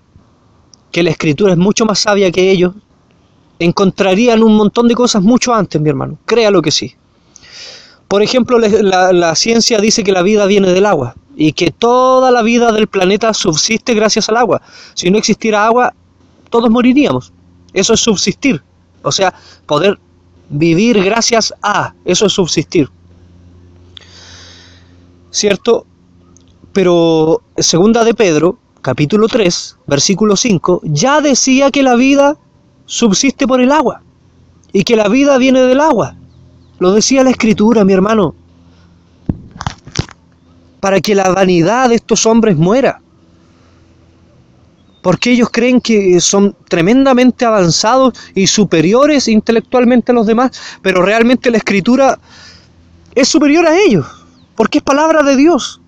que 0.91 1.03
la 1.03 1.11
escritura 1.11 1.53
es 1.53 1.57
mucho 1.57 1.85
más 1.85 1.99
sabia 1.99 2.31
que 2.31 2.51
ellos, 2.51 2.73
encontrarían 3.59 4.43
un 4.43 4.55
montón 4.55 4.87
de 4.87 4.95
cosas 4.95 5.23
mucho 5.23 5.53
antes, 5.53 5.81
mi 5.81 5.89
hermano. 5.89 6.17
Créalo 6.25 6.61
que 6.61 6.71
sí. 6.71 6.95
Por 8.07 8.21
ejemplo, 8.21 8.57
la, 8.59 9.35
ciencia 9.35 9.79
dice 9.79 10.03
que 10.03 10.11
la 10.11 10.21
vida 10.21 10.45
viene 10.45 10.71
del 10.71 10.85
agua 10.85 11.15
y 11.35 11.51
que 11.51 11.71
toda 11.71 12.31
la 12.31 12.41
vida 12.41 12.71
del 12.71 12.87
planeta 12.87 13.33
subsiste 13.33 13.93
gracias 13.93 14.29
al 14.29 14.37
agua. 14.37 14.61
Si 14.93 15.09
no 15.09 15.17
existiera 15.17 15.65
agua, 15.65 15.93
todos 16.49 16.69
moriríamos. 16.69 17.33
Eso 17.73 17.93
es 17.93 17.99
subsistir. 17.99 18.63
O 19.03 19.11
sea, 19.11 19.33
poder 19.65 19.99
vivir 20.49 21.03
gracias 21.03 21.53
a, 21.61 21.93
eso 22.05 22.27
es 22.27 22.33
subsistir. 22.33 22.89
¿Cierto? 25.29 25.85
Pero 26.77 27.41
segunda 27.57 28.03
de 28.03 28.13
Pedro, 28.13 28.59
capítulo 28.83 29.27
3, 29.27 29.77
versículo 29.87 30.35
5, 30.35 30.81
ya 30.83 31.21
decía 31.21 31.71
que 31.71 31.81
la 31.81 31.95
vida 31.95 32.37
subsiste 32.85 33.47
por 33.47 33.61
el 33.61 33.71
agua 33.71 34.03
y 34.71 34.83
que 34.83 34.95
la 34.95 35.09
vida 35.09 35.39
viene 35.39 35.61
del 35.61 35.81
agua. 35.81 36.15
Lo 36.77 36.91
decía 36.91 37.23
la 37.23 37.31
escritura, 37.31 37.83
mi 37.83 37.93
hermano. 37.93 38.35
Para 40.79 41.01
que 41.01 41.15
la 41.15 41.27
vanidad 41.31 41.89
de 41.89 41.95
estos 41.95 42.27
hombres 42.27 42.57
muera. 42.57 43.01
Porque 45.01 45.31
ellos 45.31 45.49
creen 45.51 45.81
que 45.81 46.21
son 46.21 46.55
tremendamente 46.69 47.43
avanzados 47.43 48.13
y 48.35 48.45
superiores 48.45 49.27
intelectualmente 49.27 50.11
a 50.11 50.15
los 50.15 50.27
demás, 50.27 50.51
pero 50.83 51.01
realmente 51.01 51.49
la 51.49 51.57
escritura 51.57 52.19
es 53.15 53.27
superior 53.27 53.65
a 53.65 53.79
ellos, 53.79 54.05
porque 54.55 54.77
es 54.77 54.83
palabra 54.83 55.23
de 55.23 55.35
Dios. 55.37 55.81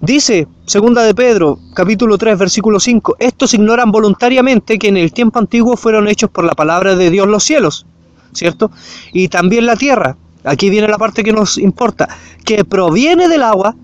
Dice, 0.00 0.48
segunda 0.64 1.02
de 1.02 1.14
Pedro, 1.14 1.58
capítulo 1.74 2.16
3, 2.16 2.38
versículo 2.38 2.80
5, 2.80 3.16
estos 3.18 3.52
ignoran 3.52 3.92
voluntariamente 3.92 4.78
que 4.78 4.88
en 4.88 4.96
el 4.96 5.12
tiempo 5.12 5.38
antiguo 5.38 5.76
fueron 5.76 6.08
hechos 6.08 6.30
por 6.30 6.44
la 6.44 6.54
palabra 6.54 6.96
de 6.96 7.10
Dios 7.10 7.28
los 7.28 7.44
cielos, 7.44 7.84
¿cierto? 8.32 8.70
Y 9.12 9.28
también 9.28 9.66
la 9.66 9.76
tierra, 9.76 10.16
aquí 10.42 10.70
viene 10.70 10.88
la 10.88 10.96
parte 10.96 11.22
que 11.22 11.32
nos 11.32 11.58
importa, 11.58 12.08
que 12.46 12.64
proviene 12.64 13.28
del 13.28 13.42
agua 13.42 13.76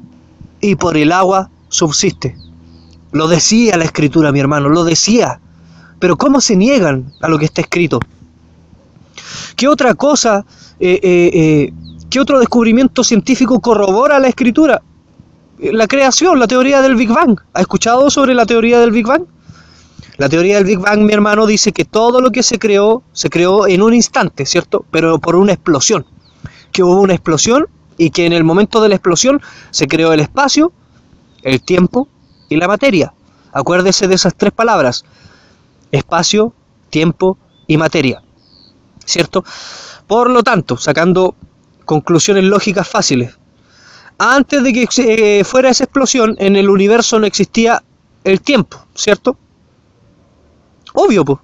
y 0.62 0.76
por 0.76 0.96
el 0.96 1.12
agua 1.12 1.50
subsiste. 1.68 2.34
Lo 3.12 3.28
decía 3.28 3.76
la 3.76 3.84
escritura, 3.84 4.32
mi 4.32 4.40
hermano, 4.40 4.70
lo 4.70 4.84
decía. 4.84 5.38
Pero 5.98 6.16
¿cómo 6.16 6.40
se 6.40 6.56
niegan 6.56 7.12
a 7.20 7.28
lo 7.28 7.38
que 7.38 7.44
está 7.44 7.60
escrito? 7.60 8.00
¿Qué 9.54 9.68
otra 9.68 9.92
cosa, 9.94 10.46
eh, 10.80 10.98
eh, 11.02 11.30
eh, 11.32 11.72
qué 12.08 12.20
otro 12.20 12.38
descubrimiento 12.38 13.04
científico 13.04 13.60
corrobora 13.60 14.18
la 14.18 14.28
escritura? 14.28 14.82
La 15.58 15.86
creación, 15.86 16.38
la 16.38 16.46
teoría 16.46 16.82
del 16.82 16.96
Big 16.96 17.08
Bang. 17.08 17.38
¿Ha 17.54 17.60
escuchado 17.60 18.10
sobre 18.10 18.34
la 18.34 18.46
teoría 18.46 18.80
del 18.80 18.90
Big 18.90 19.06
Bang? 19.06 19.24
La 20.18 20.28
teoría 20.28 20.56
del 20.56 20.64
Big 20.64 20.78
Bang, 20.78 21.00
mi 21.00 21.12
hermano, 21.12 21.46
dice 21.46 21.72
que 21.72 21.84
todo 21.84 22.20
lo 22.20 22.30
que 22.30 22.42
se 22.42 22.58
creó, 22.58 23.02
se 23.12 23.28
creó 23.28 23.66
en 23.66 23.82
un 23.82 23.94
instante, 23.94 24.46
¿cierto? 24.46 24.84
Pero 24.90 25.18
por 25.18 25.36
una 25.36 25.52
explosión. 25.52 26.06
Que 26.72 26.82
hubo 26.82 27.00
una 27.00 27.14
explosión 27.14 27.66
y 27.98 28.10
que 28.10 28.26
en 28.26 28.32
el 28.32 28.44
momento 28.44 28.82
de 28.82 28.88
la 28.88 28.94
explosión 28.94 29.40
se 29.70 29.86
creó 29.86 30.12
el 30.12 30.20
espacio, 30.20 30.72
el 31.42 31.62
tiempo 31.62 32.08
y 32.48 32.56
la 32.56 32.68
materia. 32.68 33.12
Acuérdese 33.52 34.08
de 34.08 34.14
esas 34.14 34.34
tres 34.34 34.52
palabras. 34.52 35.04
Espacio, 35.92 36.52
tiempo 36.90 37.38
y 37.66 37.76
materia. 37.76 38.22
¿Cierto? 39.04 39.44
Por 40.06 40.30
lo 40.30 40.42
tanto, 40.42 40.76
sacando 40.76 41.34
conclusiones 41.84 42.44
lógicas 42.44 42.88
fáciles, 42.88 43.38
antes 44.18 44.62
de 44.62 44.72
que 44.72 44.88
eh, 44.98 45.44
fuera 45.44 45.70
esa 45.70 45.84
explosión, 45.84 46.36
en 46.38 46.56
el 46.56 46.70
universo 46.70 47.18
no 47.18 47.26
existía 47.26 47.82
el 48.24 48.40
tiempo, 48.40 48.78
¿cierto? 48.94 49.36
Obvio, 50.94 51.24
pues. 51.24 51.38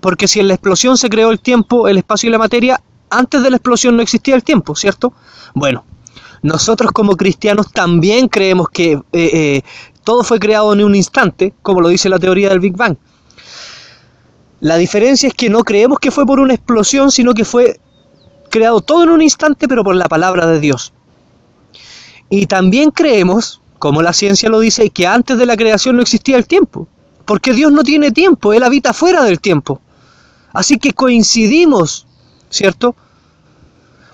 Porque 0.00 0.28
si 0.28 0.40
en 0.40 0.48
la 0.48 0.54
explosión 0.54 0.96
se 0.96 1.08
creó 1.08 1.30
el 1.30 1.40
tiempo, 1.40 1.88
el 1.88 1.98
espacio 1.98 2.28
y 2.28 2.32
la 2.32 2.38
materia, 2.38 2.80
antes 3.10 3.42
de 3.42 3.50
la 3.50 3.56
explosión 3.56 3.96
no 3.96 4.02
existía 4.02 4.34
el 4.34 4.44
tiempo, 4.44 4.74
¿cierto? 4.74 5.12
Bueno, 5.54 5.84
nosotros 6.42 6.92
como 6.92 7.16
cristianos 7.16 7.72
también 7.72 8.28
creemos 8.28 8.68
que 8.68 8.92
eh, 8.92 9.02
eh, 9.12 9.62
todo 10.04 10.22
fue 10.22 10.38
creado 10.38 10.72
en 10.72 10.84
un 10.84 10.94
instante, 10.94 11.54
como 11.62 11.80
lo 11.80 11.88
dice 11.88 12.08
la 12.08 12.18
teoría 12.18 12.48
del 12.50 12.60
Big 12.60 12.76
Bang. 12.76 12.96
La 14.60 14.76
diferencia 14.76 15.28
es 15.28 15.34
que 15.34 15.50
no 15.50 15.64
creemos 15.64 15.98
que 15.98 16.10
fue 16.10 16.26
por 16.26 16.40
una 16.40 16.54
explosión, 16.54 17.10
sino 17.10 17.34
que 17.34 17.44
fue 17.44 17.80
creado 18.50 18.80
todo 18.80 19.04
en 19.04 19.10
un 19.10 19.22
instante, 19.22 19.68
pero 19.68 19.84
por 19.84 19.96
la 19.96 20.08
palabra 20.08 20.46
de 20.46 20.60
Dios. 20.60 20.92
Y 22.28 22.46
también 22.46 22.90
creemos, 22.90 23.60
como 23.78 24.02
la 24.02 24.12
ciencia 24.12 24.48
lo 24.48 24.60
dice, 24.60 24.90
que 24.90 25.06
antes 25.06 25.38
de 25.38 25.46
la 25.46 25.56
creación 25.56 25.96
no 25.96 26.02
existía 26.02 26.36
el 26.36 26.46
tiempo, 26.46 26.88
porque 27.24 27.52
Dios 27.52 27.72
no 27.72 27.82
tiene 27.82 28.10
tiempo, 28.10 28.52
Él 28.52 28.62
habita 28.62 28.92
fuera 28.92 29.22
del 29.22 29.40
tiempo. 29.40 29.80
Así 30.52 30.78
que 30.78 30.92
coincidimos, 30.92 32.06
¿cierto? 32.50 32.96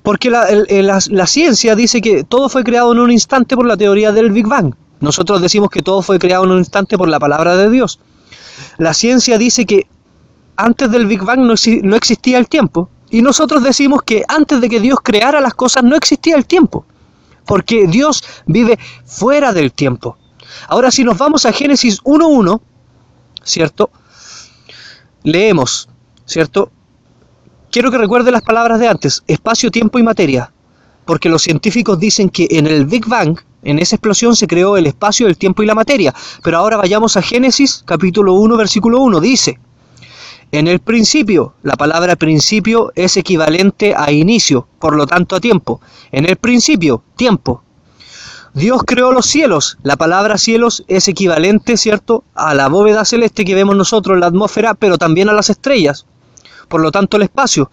Porque 0.03 0.31
la, 0.31 1.27
ciencia 1.27 1.77
dice 1.77 2.01
que 2.01 2.25
todo 2.25 2.49
fue 2.49 2.65
creado 2.65 2.93
en 2.93 2.99
un 2.99 3.13
instante 3.13 3.55
por 3.55 3.67
la 3.67 3.77
teoría 3.77 4.11
del 4.11 4.33
Big 4.33 4.47
Bang. 4.47 4.75
Nosotros 5.01 5.41
decimos 5.41 5.71
que 5.71 5.83
todo 5.83 6.03
fue 6.03 6.19
creado 6.19 6.45
en 6.45 6.51
un 6.51 6.59
instante 6.59 6.99
por 6.99 7.09
la 7.09 7.21
palabra 7.21 7.57
de 7.57 7.71
Dios. 7.71 8.01
La 8.79 8.95
ciencia 8.95 9.39
dice 9.39 9.65
que 9.65 9.87
antes 10.57 10.91
del 10.91 11.07
Big 11.07 11.23
Bang 11.23 11.41
no 11.41 11.97
existía 11.97 12.39
el 12.39 12.49
tiempo. 12.49 12.89
Y 13.11 13.23
nosotros 13.23 13.63
decimos 13.63 14.03
que 14.03 14.25
antes 14.27 14.61
de 14.61 14.69
que 14.69 14.81
Dios 14.81 14.99
creara 15.03 15.41
las 15.41 15.55
cosas 15.55 15.85
no 15.85 15.95
existía 15.95 16.35
el 16.35 16.47
tiempo. 16.47 16.85
Porque 17.47 17.87
Dios 17.87 18.23
vive 18.47 18.79
fuera 19.05 19.53
del 19.53 19.73
tiempo. 19.73 20.17
Ahora 20.69 20.91
si 20.91 21.05
nos 21.05 21.19
vamos 21.19 21.47
a 21.47 21.53
Génesis 21.53 22.03
1.1, 22.03 22.61
¿cierto? 23.43 23.91
Leemos, 25.23 25.89
¿cierto? 26.25 26.71
Quiero 27.71 27.91
que 27.91 27.99
recuerde 27.99 28.31
las 28.31 28.43
palabras 28.43 28.79
de 28.81 28.89
antes, 28.89 29.23
espacio, 29.27 29.71
tiempo 29.71 29.99
y 29.99 30.03
materia, 30.03 30.53
porque 31.07 31.29
los 31.29 31.43
científicos 31.43 31.99
dicen 31.99 32.29
que 32.29 32.47
en 32.51 32.67
el 32.67 32.85
Big 32.87 33.07
Bang, 33.07 33.39
en 33.63 33.79
esa 33.79 33.97
explosión 33.97 34.37
se 34.37 34.47
creó 34.47 34.77
el 34.77 34.87
espacio, 34.87 35.27
el 35.27 35.39
tiempo 35.39 35.63
y 35.63 35.67
la 35.67 35.75
materia. 35.75 36.15
Pero 36.43 36.59
ahora 36.59 36.77
vayamos 36.77 37.17
a 37.17 37.23
Génesis 37.23 37.83
capítulo 37.87 38.35
1, 38.35 38.57
versículo 38.57 39.01
1, 39.01 39.21
dice, 39.21 39.59
en 40.53 40.69
el 40.69 40.81
principio, 40.81 41.55
la 41.63 41.77
palabra 41.77 42.15
principio 42.15 42.93
es 42.95 43.17
equivalente 43.17 43.95
a 43.97 44.13
inicio, 44.13 44.69
por 44.79 44.95
lo 44.95 45.07
tanto 45.07 45.35
a 45.35 45.41
tiempo. 45.41 45.81
En 46.13 46.29
el 46.29 46.37
principio, 46.37 47.03
tiempo. 47.17 47.63
Dios 48.53 48.83
creó 48.87 49.13
los 49.13 49.25
cielos. 49.25 49.79
La 49.83 49.97
palabra 49.97 50.37
cielos 50.37 50.85
es 50.89 51.09
equivalente, 51.09 51.79
¿cierto?, 51.79 52.23
a 52.35 52.55
la 52.55 52.69
bóveda 52.69 53.07
celeste 53.07 53.47
que 53.47 53.55
vemos 53.55 53.77
nosotros 53.77 54.15
en 54.15 54.21
la 54.21 54.27
atmósfera, 54.27 54.75
pero 54.75 54.99
también 54.99 55.31
a 55.31 55.33
las 55.33 55.49
estrellas. 55.49 56.05
Por 56.69 56.83
lo 56.83 56.93
tanto, 56.93 57.17
el 57.17 57.23
espacio. 57.23 57.71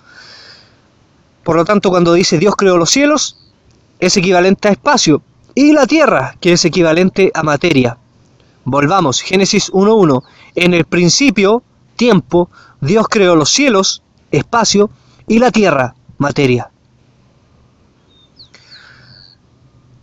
Por 1.43 1.57
lo 1.57 1.65
tanto, 1.65 1.89
cuando 1.89 2.13
dice 2.13 2.37
Dios 2.37 2.55
creó 2.55 2.77
los 2.77 2.91
cielos, 2.91 3.37
es 3.99 4.15
equivalente 4.15 4.69
a 4.69 4.71
espacio. 4.71 5.21
Y 5.53 5.73
la 5.73 5.85
tierra, 5.85 6.37
que 6.39 6.53
es 6.53 6.63
equivalente 6.63 7.29
a 7.33 7.43
materia. 7.43 7.97
Volvamos, 8.63 9.19
Génesis 9.19 9.69
1.1. 9.73 10.23
En 10.55 10.73
el 10.73 10.85
principio, 10.85 11.61
tiempo, 11.97 12.49
Dios 12.81 13.07
creó 13.09 13.35
los 13.35 13.49
cielos, 13.49 14.01
espacio, 14.31 14.89
y 15.27 15.39
la 15.39 15.51
tierra, 15.51 15.95
materia. 16.17 16.71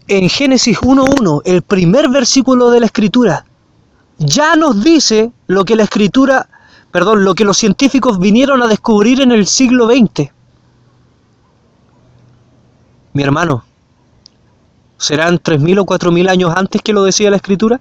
En 0.09 0.29
Génesis 0.29 0.79
1.1, 0.79 1.43
el 1.45 1.63
primer 1.63 2.09
versículo 2.09 2.71
de 2.71 2.81
la 2.81 2.87
escritura, 2.87 3.45
ya 4.19 4.55
nos 4.55 4.83
dice 4.85 5.33
lo 5.49 5.65
que 5.65 5.75
la 5.75 5.83
escritura, 5.83 6.49
perdón, 6.93 7.25
lo 7.25 7.35
que 7.35 7.45
los 7.45 7.59
científicos 7.59 8.19
vinieron 8.19 8.63
a 8.63 8.69
descubrir 8.69 9.21
en 9.21 9.33
el 9.33 9.47
siglo 9.47 9.89
XX. 9.89 10.31
Mi 13.15 13.23
hermano, 13.23 13.65
¿serán 14.97 15.41
3.000 15.41 15.81
o 15.81 15.87
4.000 15.87 16.31
años 16.31 16.53
antes 16.55 16.83
que 16.83 16.93
lo 16.93 17.03
decía 17.03 17.31
la 17.31 17.37
escritura? 17.37 17.81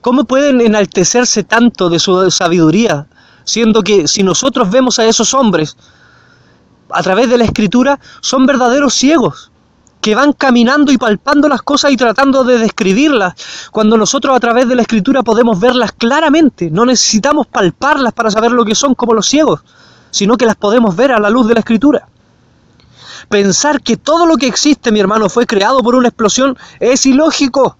¿Cómo 0.00 0.24
pueden 0.24 0.60
enaltecerse 0.60 1.42
tanto 1.42 1.88
de 1.88 1.98
su 1.98 2.30
sabiduría, 2.30 3.06
siendo 3.44 3.82
que 3.82 4.06
si 4.06 4.22
nosotros 4.22 4.70
vemos 4.70 4.98
a 4.98 5.06
esos 5.06 5.34
hombres 5.34 5.76
a 6.90 7.02
través 7.02 7.28
de 7.28 7.38
la 7.38 7.44
escritura, 7.44 7.98
son 8.20 8.46
verdaderos 8.46 8.94
ciegos, 8.94 9.50
que 10.00 10.14
van 10.14 10.32
caminando 10.32 10.92
y 10.92 10.98
palpando 10.98 11.48
las 11.48 11.62
cosas 11.62 11.90
y 11.90 11.96
tratando 11.96 12.44
de 12.44 12.58
describirlas, 12.58 13.34
cuando 13.72 13.96
nosotros 13.96 14.36
a 14.36 14.40
través 14.40 14.68
de 14.68 14.76
la 14.76 14.82
escritura 14.82 15.22
podemos 15.22 15.58
verlas 15.58 15.92
claramente, 15.92 16.70
no 16.70 16.86
necesitamos 16.86 17.46
palparlas 17.46 18.12
para 18.12 18.30
saber 18.30 18.52
lo 18.52 18.64
que 18.64 18.74
son 18.74 18.94
como 18.94 19.14
los 19.14 19.26
ciegos, 19.26 19.60
sino 20.10 20.36
que 20.36 20.46
las 20.46 20.56
podemos 20.56 20.94
ver 20.94 21.12
a 21.12 21.18
la 21.18 21.30
luz 21.30 21.48
de 21.48 21.54
la 21.54 21.60
escritura. 21.60 22.08
Pensar 23.28 23.82
que 23.82 23.96
todo 23.96 24.26
lo 24.26 24.36
que 24.36 24.46
existe, 24.46 24.92
mi 24.92 25.00
hermano, 25.00 25.28
fue 25.28 25.46
creado 25.46 25.80
por 25.82 25.94
una 25.94 26.08
explosión 26.08 26.56
es 26.80 27.04
ilógico. 27.04 27.76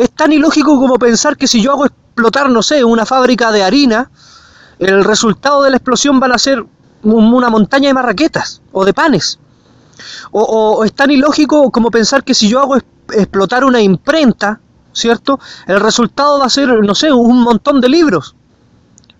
Es 0.00 0.12
tan 0.12 0.32
ilógico 0.32 0.78
como 0.78 0.98
pensar 0.98 1.36
que 1.36 1.46
si 1.46 1.60
yo 1.60 1.72
hago 1.72 1.84
explotar, 1.84 2.48
no 2.48 2.62
sé, 2.62 2.82
una 2.82 3.04
fábrica 3.04 3.52
de 3.52 3.62
harina, 3.62 4.10
el 4.78 5.04
resultado 5.04 5.62
de 5.62 5.68
la 5.68 5.76
explosión 5.76 6.18
van 6.18 6.32
a 6.32 6.38
ser 6.38 6.64
una 7.02 7.50
montaña 7.50 7.88
de 7.88 7.92
marraquetas 7.92 8.62
o 8.72 8.86
de 8.86 8.94
panes. 8.94 9.38
O, 10.30 10.82
es 10.86 10.94
tan 10.94 11.10
ilógico 11.10 11.70
como 11.70 11.90
pensar 11.90 12.24
que 12.24 12.32
si 12.32 12.48
yo 12.48 12.60
hago 12.60 12.78
explotar 13.12 13.62
una 13.62 13.82
imprenta, 13.82 14.58
¿cierto? 14.94 15.38
El 15.66 15.80
resultado 15.80 16.38
va 16.38 16.46
a 16.46 16.48
ser, 16.50 16.82
no 16.82 16.94
sé, 16.94 17.12
un 17.12 17.42
montón 17.42 17.82
de 17.82 17.90
libros. 17.90 18.34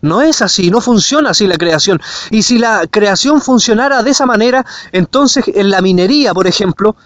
No 0.00 0.22
es 0.22 0.40
así, 0.40 0.70
no 0.70 0.80
funciona 0.80 1.28
así 1.28 1.46
la 1.46 1.58
creación. 1.58 2.00
Y 2.30 2.40
si 2.40 2.56
la 2.56 2.86
creación 2.86 3.42
funcionara 3.42 4.02
de 4.02 4.12
esa 4.12 4.24
manera, 4.24 4.64
entonces 4.92 5.44
en 5.46 5.68
la 5.68 5.82
minería, 5.82 6.32
por 6.32 6.46
ejemplo, 6.46 6.96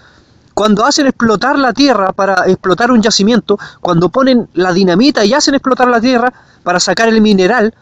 cuando 0.55 0.85
hacen 0.85 1.07
explotar 1.07 1.59
la 1.59 1.73
tierra 1.73 2.13
para 2.13 2.47
explotar 2.47 2.91
un 2.91 3.03
yacimiento, 3.03 3.59
cuando 3.81 4.09
ponen 4.09 4.49
la 4.55 4.73
dinamita 4.73 5.25
y 5.25 5.35
hacen 5.35 5.55
explotar 5.55 5.89
la 5.89 6.01
tierra 6.01 6.33
para 6.63 6.81
sacar 6.81 7.09
el 7.09 7.21
mineral, 7.21 7.75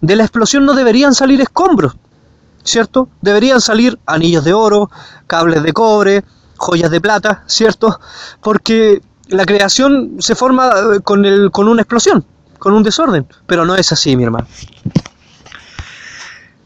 de 0.00 0.16
la 0.16 0.22
explosión 0.22 0.64
no 0.64 0.74
deberían 0.74 1.14
salir 1.14 1.40
escombros, 1.40 1.94
¿cierto? 2.64 3.08
Deberían 3.20 3.60
salir 3.60 3.98
anillos 4.06 4.44
de 4.44 4.54
oro, 4.54 4.90
cables 5.26 5.62
de 5.62 5.72
cobre, 5.72 6.24
joyas 6.56 6.90
de 6.90 7.00
plata, 7.00 7.42
¿cierto? 7.46 8.00
Porque 8.40 9.02
la 9.28 9.44
creación 9.44 10.16
se 10.20 10.34
forma 10.34 10.70
eh, 10.94 11.00
con, 11.00 11.24
el, 11.24 11.50
con 11.50 11.68
una 11.68 11.82
explosión, 11.82 12.24
con 12.58 12.72
un 12.72 12.82
desorden, 12.82 13.26
pero 13.46 13.64
no 13.64 13.74
es 13.74 13.90
así, 13.92 14.16
mi 14.16 14.24
hermano. 14.24 14.46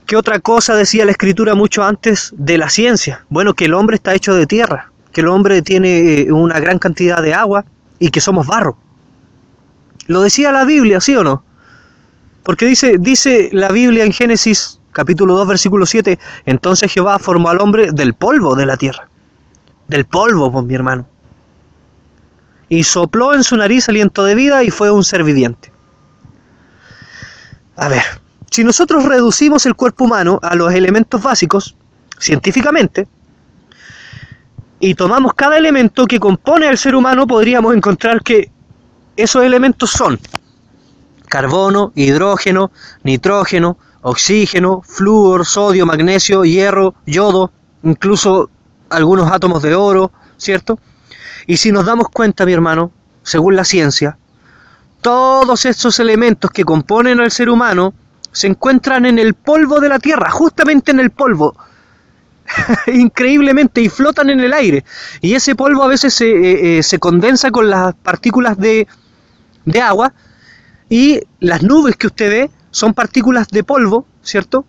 ¿Qué 0.07 0.17
otra 0.17 0.39
cosa 0.39 0.77
decía 0.77 1.05
la 1.05 1.11
escritura 1.11 1.57
mucho 1.57 1.83
antes 1.83 2.33
de 2.37 2.59
la 2.59 2.71
ciencia? 2.71 3.25
Bueno, 3.29 3.55
que 3.55 3.65
el 3.65 3.75
hombre 3.75 3.97
está 3.97 4.15
hecho 4.15 4.35
de 4.35 4.47
tierra, 4.47 4.93
que 5.13 5.21
el 5.21 5.27
hombre 5.27 5.63
tiene 5.63 6.21
eh, 6.21 6.33
una 6.33 6.61
gran 6.61 6.79
cantidad 6.79 7.21
de 7.21 7.35
agua 7.35 7.65
y 7.99 8.11
que 8.11 8.21
somos 8.21 8.47
barro. 8.47 8.79
Lo 10.07 10.21
decía 10.21 10.53
la 10.53 10.65
Biblia, 10.65 11.01
¿sí 11.01 11.17
o 11.17 11.25
no? 11.25 11.43
Porque 12.45 12.67
dice, 12.67 12.99
dice 13.01 13.51
la 13.53 13.69
Biblia 13.69 14.05
en 14.05 14.13
Génesis 14.13 14.79
capítulo 14.93 15.35
2 15.35 15.49
versículo 15.49 15.85
7, 15.85 16.19
entonces 16.47 16.93
Jehová 16.93 17.19
formó 17.19 17.51
al 17.51 17.61
hombre 17.61 17.91
del 17.91 18.15
polvo 18.15 18.55
de 18.55 18.67
la 18.67 18.77
tierra. 18.77 19.09
Del 19.89 20.05
polvo, 20.05 20.53
pues 20.53 20.65
mi 20.65 20.75
hermano. 20.75 21.07
Y 22.69 22.85
sopló 22.85 23.35
en 23.35 23.43
su 23.43 23.57
nariz 23.57 23.89
aliento 23.89 24.25
de 24.25 24.37
vida 24.37 24.63
y 24.63 24.71
fue 24.71 24.93
un 24.93 25.03
ser 25.03 25.25
viviente. 25.25 25.73
A 27.77 27.89
ver, 27.89 28.05
si 28.51 28.65
nosotros 28.65 29.05
reducimos 29.05 29.67
el 29.67 29.75
cuerpo 29.75 30.05
humano 30.05 30.39
a 30.43 30.55
los 30.55 30.73
elementos 30.73 31.23
básicos, 31.23 31.77
científicamente, 32.19 33.07
y 34.81 34.95
tomamos 34.95 35.35
cada 35.35 35.57
elemento 35.57 36.07
que 36.07 36.21
compone 36.21 36.67
al 36.67 36.79
ser 36.79 36.95
humano, 36.95 37.27
podríamos 37.27 37.75
encontrar 37.75 38.23
que 38.23 38.51
esos 39.17 39.45
elementos 39.45 39.91
son 39.91 40.19
carbono, 41.29 41.93
hidrógeno, 41.95 42.71
nitrógeno, 43.03 43.79
oxígeno, 44.03 44.83
flúor, 44.83 45.45
sodio, 45.45 45.87
magnesio, 45.87 46.45
hierro, 46.45 46.95
yodo, 47.07 47.51
incluso 47.83 48.51
algunos 48.91 49.31
átomos 49.33 49.63
de 49.63 49.75
oro, 49.75 50.13
¿cierto? 50.37 50.79
Y 51.47 51.57
si 51.57 51.73
nos 51.73 51.87
damos 51.87 52.09
cuenta, 52.09 52.47
mi 52.47 52.53
hermano, 52.53 52.93
según 53.23 53.57
la 53.57 53.65
ciencia, 53.65 54.17
todos 55.01 55.65
estos 55.65 55.99
elementos 55.99 56.51
que 56.51 56.65
componen 56.65 57.21
al 57.21 57.31
ser 57.31 57.51
humano 57.51 57.95
se 58.37 58.49
encuentran 58.49 59.07
en 59.07 59.19
el 59.19 59.33
polvo 59.33 59.81
de 59.81 59.89
la 59.89 59.99
Tierra, 59.99 60.31
justamente 60.31 60.91
en 60.91 61.01
el 61.01 61.11
polvo. 61.11 61.57
Increíblemente, 62.87 63.81
y 63.81 63.89
flotan 63.89 64.29
en 64.29 64.41
el 64.41 64.53
aire. 64.53 64.85
Y 65.23 65.33
ese 65.33 65.55
polvo 65.55 65.83
a 65.83 65.89
veces 65.89 66.13
se, 66.13 66.27
eh, 66.29 66.79
eh, 66.79 66.83
se 66.83 66.99
condensa 66.99 67.51
con 67.51 67.71
las 67.71 67.95
partículas 67.95 68.59
de, 68.59 68.87
de 69.65 69.81
agua 69.81 70.13
Y 70.91 71.21
las 71.41 71.63
nubes 71.63 71.97
que 71.97 72.09
usted 72.09 72.31
ve 72.31 72.51
son 72.71 72.93
partículas 72.93 73.49
de 73.49 73.65
polvo, 73.65 74.07
¿cierto? 74.23 74.67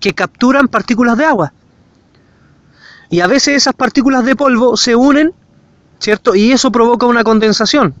Que 0.00 0.12
capturan 0.12 0.66
partículas 0.66 1.16
de 1.16 1.26
agua. 1.26 1.52
Y 3.10 3.20
a 3.20 3.28
veces 3.28 3.54
esas 3.54 3.74
partículas 3.74 4.24
de 4.24 4.34
polvo 4.34 4.76
se 4.76 4.96
unen, 4.96 5.32
¿cierto? 6.00 6.34
Y 6.34 6.50
eso 6.50 6.72
provoca 6.72 7.06
una 7.06 7.22
condensación. 7.22 7.94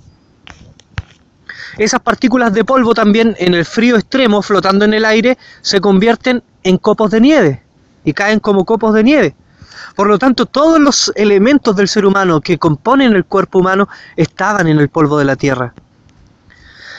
Esas 1.78 2.00
partículas 2.00 2.52
de 2.52 2.64
polvo 2.64 2.94
también 2.94 3.34
en 3.38 3.54
el 3.54 3.64
frío 3.64 3.96
extremo, 3.96 4.42
flotando 4.42 4.84
en 4.84 4.94
el 4.94 5.04
aire, 5.04 5.38
se 5.62 5.80
convierten 5.80 6.42
en 6.62 6.78
copos 6.78 7.10
de 7.10 7.20
nieve 7.20 7.62
y 8.04 8.12
caen 8.12 8.40
como 8.40 8.64
copos 8.64 8.94
de 8.94 9.04
nieve. 9.04 9.34
Por 9.96 10.06
lo 10.06 10.18
tanto, 10.18 10.46
todos 10.46 10.80
los 10.80 11.12
elementos 11.14 11.76
del 11.76 11.88
ser 11.88 12.06
humano 12.06 12.40
que 12.40 12.58
componen 12.58 13.14
el 13.14 13.24
cuerpo 13.24 13.58
humano 13.58 13.88
estaban 14.16 14.66
en 14.68 14.78
el 14.78 14.88
polvo 14.88 15.18
de 15.18 15.24
la 15.24 15.36
tierra. 15.36 15.74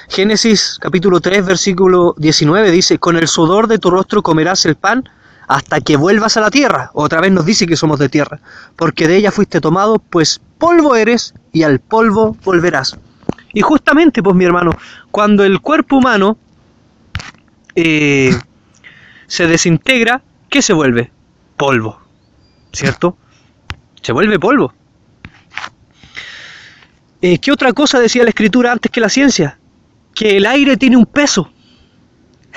Génesis 0.09 0.77
capítulo 0.81 1.21
3 1.21 1.45
versículo 1.45 2.15
19 2.17 2.69
dice, 2.69 2.99
con 2.99 3.15
el 3.15 3.29
sudor 3.29 3.67
de 3.67 3.79
tu 3.79 3.89
rostro 3.89 4.21
comerás 4.21 4.65
el 4.65 4.75
pan 4.75 5.07
hasta 5.47 5.79
que 5.79 5.95
vuelvas 5.95 6.35
a 6.35 6.41
la 6.41 6.51
tierra. 6.51 6.91
Otra 6.93 7.21
vez 7.21 7.31
nos 7.31 7.45
dice 7.45 7.65
que 7.65 7.77
somos 7.77 7.99
de 7.99 8.09
tierra, 8.09 8.39
porque 8.75 9.07
de 9.07 9.17
ella 9.17 9.31
fuiste 9.31 9.61
tomado, 9.61 9.99
pues 9.99 10.41
polvo 10.57 10.95
eres 10.95 11.33
y 11.53 11.63
al 11.63 11.79
polvo 11.79 12.35
volverás. 12.43 12.97
Y 13.53 13.61
justamente, 13.61 14.23
pues 14.23 14.35
mi 14.35 14.45
hermano, 14.45 14.71
cuando 15.09 15.43
el 15.43 15.59
cuerpo 15.59 15.97
humano 15.97 16.37
eh, 17.75 18.33
se 19.27 19.47
desintegra, 19.47 20.21
¿qué 20.49 20.61
se 20.61 20.73
vuelve? 20.73 21.11
Polvo, 21.57 21.99
¿cierto? 22.71 23.17
Se 24.01 24.13
vuelve 24.13 24.39
polvo. 24.39 24.73
Eh, 27.21 27.37
¿Qué 27.37 27.51
otra 27.51 27.71
cosa 27.73 27.99
decía 27.99 28.23
la 28.23 28.29
escritura 28.29 28.71
antes 28.71 28.91
que 28.91 28.99
la 28.99 29.09
ciencia? 29.09 29.59
Que 30.15 30.37
el 30.37 30.45
aire 30.45 30.75
tiene 30.77 30.97
un 30.97 31.05
peso. 31.05 31.51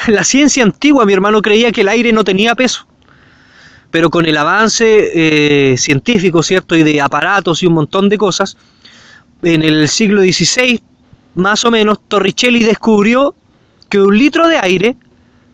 La 0.08 0.24
ciencia 0.24 0.64
antigua, 0.64 1.04
mi 1.04 1.12
hermano, 1.12 1.42
creía 1.42 1.70
que 1.70 1.82
el 1.82 1.88
aire 1.88 2.12
no 2.12 2.24
tenía 2.24 2.54
peso. 2.54 2.86
Pero 3.90 4.10
con 4.10 4.26
el 4.26 4.36
avance 4.36 5.10
eh, 5.14 5.76
científico, 5.76 6.42
¿cierto? 6.42 6.74
Y 6.74 6.82
de 6.82 7.00
aparatos 7.00 7.62
y 7.62 7.66
un 7.66 7.74
montón 7.74 8.08
de 8.08 8.18
cosas, 8.18 8.56
en 9.44 9.62
el 9.62 9.88
siglo 9.88 10.22
XVI, 10.22 10.82
más 11.34 11.64
o 11.64 11.70
menos, 11.70 11.98
Torricelli 12.08 12.64
descubrió 12.64 13.34
que 13.88 14.00
un 14.00 14.16
litro 14.16 14.48
de 14.48 14.58
aire 14.58 14.96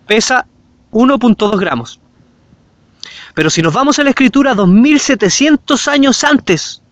pesa 0.06 0.46
1.2 0.92 1.58
gramos. 1.58 2.00
Pero 3.34 3.50
si 3.50 3.62
nos 3.62 3.72
vamos 3.72 3.98
a 3.98 4.04
la 4.04 4.10
escritura 4.10 4.54
2700 4.54 5.88
años 5.88 6.24
antes, 6.24 6.82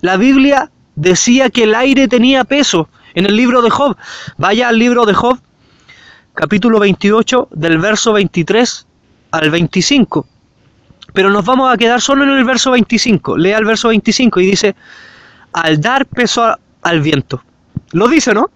la 0.00 0.16
Biblia 0.16 0.70
decía 0.94 1.50
que 1.50 1.64
el 1.64 1.74
aire 1.74 2.08
tenía 2.08 2.44
peso 2.44 2.88
en 3.14 3.26
el 3.26 3.36
libro 3.36 3.62
de 3.62 3.70
Job. 3.70 3.96
Vaya 4.36 4.68
al 4.68 4.78
libro 4.78 5.06
de 5.06 5.14
Job, 5.14 5.40
capítulo 6.34 6.78
28, 6.78 7.48
del 7.52 7.78
verso 7.78 8.12
23 8.12 8.86
al 9.32 9.50
25. 9.50 10.26
Pero 11.12 11.30
nos 11.30 11.44
vamos 11.44 11.72
a 11.72 11.76
quedar 11.76 12.00
solo 12.00 12.24
en 12.24 12.30
el 12.30 12.44
verso 12.44 12.70
25. 12.72 13.38
Lea 13.38 13.58
el 13.58 13.64
verso 13.64 13.88
25 13.88 14.40
y 14.40 14.46
dice, 14.46 14.76
al 15.56 15.80
dar 15.80 16.04
peso 16.04 16.54
al 16.82 17.00
viento. 17.00 17.42
Lo 17.92 18.08
dice, 18.08 18.34
¿no? 18.34 18.50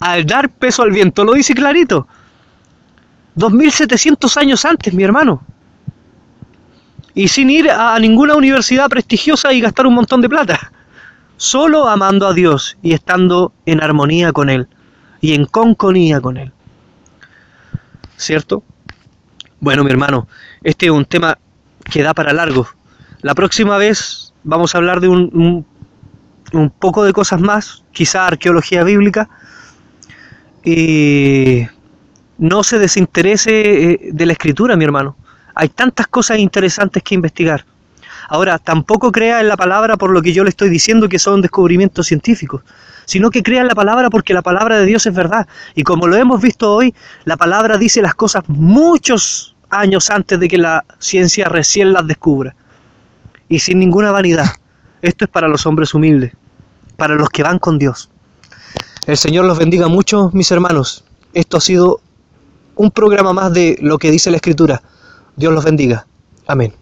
Al 0.00 0.24
dar 0.24 0.48
peso 0.48 0.82
al 0.82 0.90
viento, 0.90 1.24
lo 1.24 1.34
dice 1.34 1.52
clarito. 1.52 2.08
2700 3.34 4.36
años 4.38 4.64
antes, 4.64 4.94
mi 4.94 5.02
hermano. 5.02 5.42
Y 7.14 7.28
sin 7.28 7.50
ir 7.50 7.70
a 7.70 7.98
ninguna 7.98 8.34
universidad 8.34 8.88
prestigiosa 8.88 9.52
y 9.52 9.60
gastar 9.60 9.86
un 9.86 9.94
montón 9.94 10.22
de 10.22 10.30
plata. 10.30 10.72
Solo 11.36 11.86
amando 11.86 12.26
a 12.26 12.32
Dios 12.32 12.78
y 12.82 12.94
estando 12.94 13.52
en 13.66 13.82
armonía 13.82 14.32
con 14.32 14.48
Él 14.48 14.68
y 15.20 15.34
en 15.34 15.44
conconía 15.44 16.22
con 16.22 16.38
Él. 16.38 16.50
¿Cierto? 18.16 18.64
Bueno, 19.60 19.84
mi 19.84 19.90
hermano, 19.90 20.28
este 20.62 20.86
es 20.86 20.92
un 20.92 21.04
tema 21.04 21.36
que 21.90 22.02
da 22.02 22.14
para 22.14 22.32
largo. 22.32 22.66
La 23.20 23.34
próxima 23.34 23.76
vez 23.76 24.32
vamos 24.44 24.74
a 24.74 24.78
hablar 24.78 25.00
de 25.00 25.08
un, 25.08 25.30
un, 25.34 25.66
poco 26.70 27.04
de 27.04 27.12
cosas 27.12 27.40
más, 27.40 27.82
quizá 27.92 28.26
arqueología 28.26 28.84
bíblica, 28.84 29.28
y 30.64 31.66
no 32.38 32.62
se 32.62 32.78
desinterese 32.78 33.92
eh, 33.92 34.00
de 34.12 34.26
la 34.26 34.32
escritura, 34.32 34.76
mi 34.76 34.84
hermano. 34.84 35.16
Hay 35.54 35.68
tantas 35.68 36.06
cosas 36.06 36.38
interesantes 36.38 37.02
que 37.02 37.14
investigar. 37.14 37.64
Ahora, 38.28 38.58
tampoco 38.58 39.12
crea 39.12 39.40
en 39.40 39.48
la 39.48 39.56
palabra 39.56 39.96
por 39.96 40.10
lo 40.10 40.22
que 40.22 40.32
yo 40.32 40.42
le 40.44 40.50
estoy 40.50 40.70
diciendo 40.70 41.08
que 41.08 41.18
son 41.18 41.42
descubrimientos 41.42 42.06
científicos, 42.06 42.62
sino 43.04 43.30
que 43.30 43.42
crea 43.42 43.60
en 43.60 43.68
la 43.68 43.74
palabra 43.74 44.08
porque 44.08 44.32
la 44.32 44.42
palabra 44.42 44.78
de 44.78 44.86
Dios 44.86 45.06
es 45.06 45.14
verdad. 45.14 45.46
Y 45.74 45.82
como 45.82 46.06
lo 46.06 46.16
hemos 46.16 46.40
visto 46.40 46.72
hoy, 46.72 46.94
la 47.24 47.36
palabra 47.36 47.76
dice 47.76 48.00
las 48.00 48.14
cosas 48.14 48.44
muchos 48.48 49.54
años 49.68 50.10
antes 50.10 50.38
de 50.38 50.48
que 50.48 50.58
la 50.58 50.84
ciencia 50.98 51.48
recién 51.48 51.92
las 51.92 52.06
descubra. 52.06 52.54
Y 53.48 53.58
sin 53.58 53.78
ninguna 53.78 54.10
vanidad. 54.12 54.46
Esto 55.02 55.24
es 55.24 55.30
para 55.30 55.48
los 55.48 55.66
hombres 55.66 55.92
humildes, 55.94 56.32
para 57.02 57.16
los 57.16 57.30
que 57.30 57.42
van 57.42 57.58
con 57.58 57.80
Dios. 57.80 58.10
El 59.08 59.16
Señor 59.16 59.44
los 59.46 59.58
bendiga 59.58 59.88
mucho, 59.88 60.30
mis 60.32 60.52
hermanos. 60.52 61.02
Esto 61.34 61.56
ha 61.56 61.60
sido 61.60 62.00
un 62.76 62.92
programa 62.92 63.32
más 63.32 63.52
de 63.52 63.76
lo 63.80 63.98
que 63.98 64.12
dice 64.12 64.30
la 64.30 64.36
Escritura. 64.36 64.80
Dios 65.34 65.52
los 65.52 65.64
bendiga. 65.64 66.06
Amén. 66.46 66.72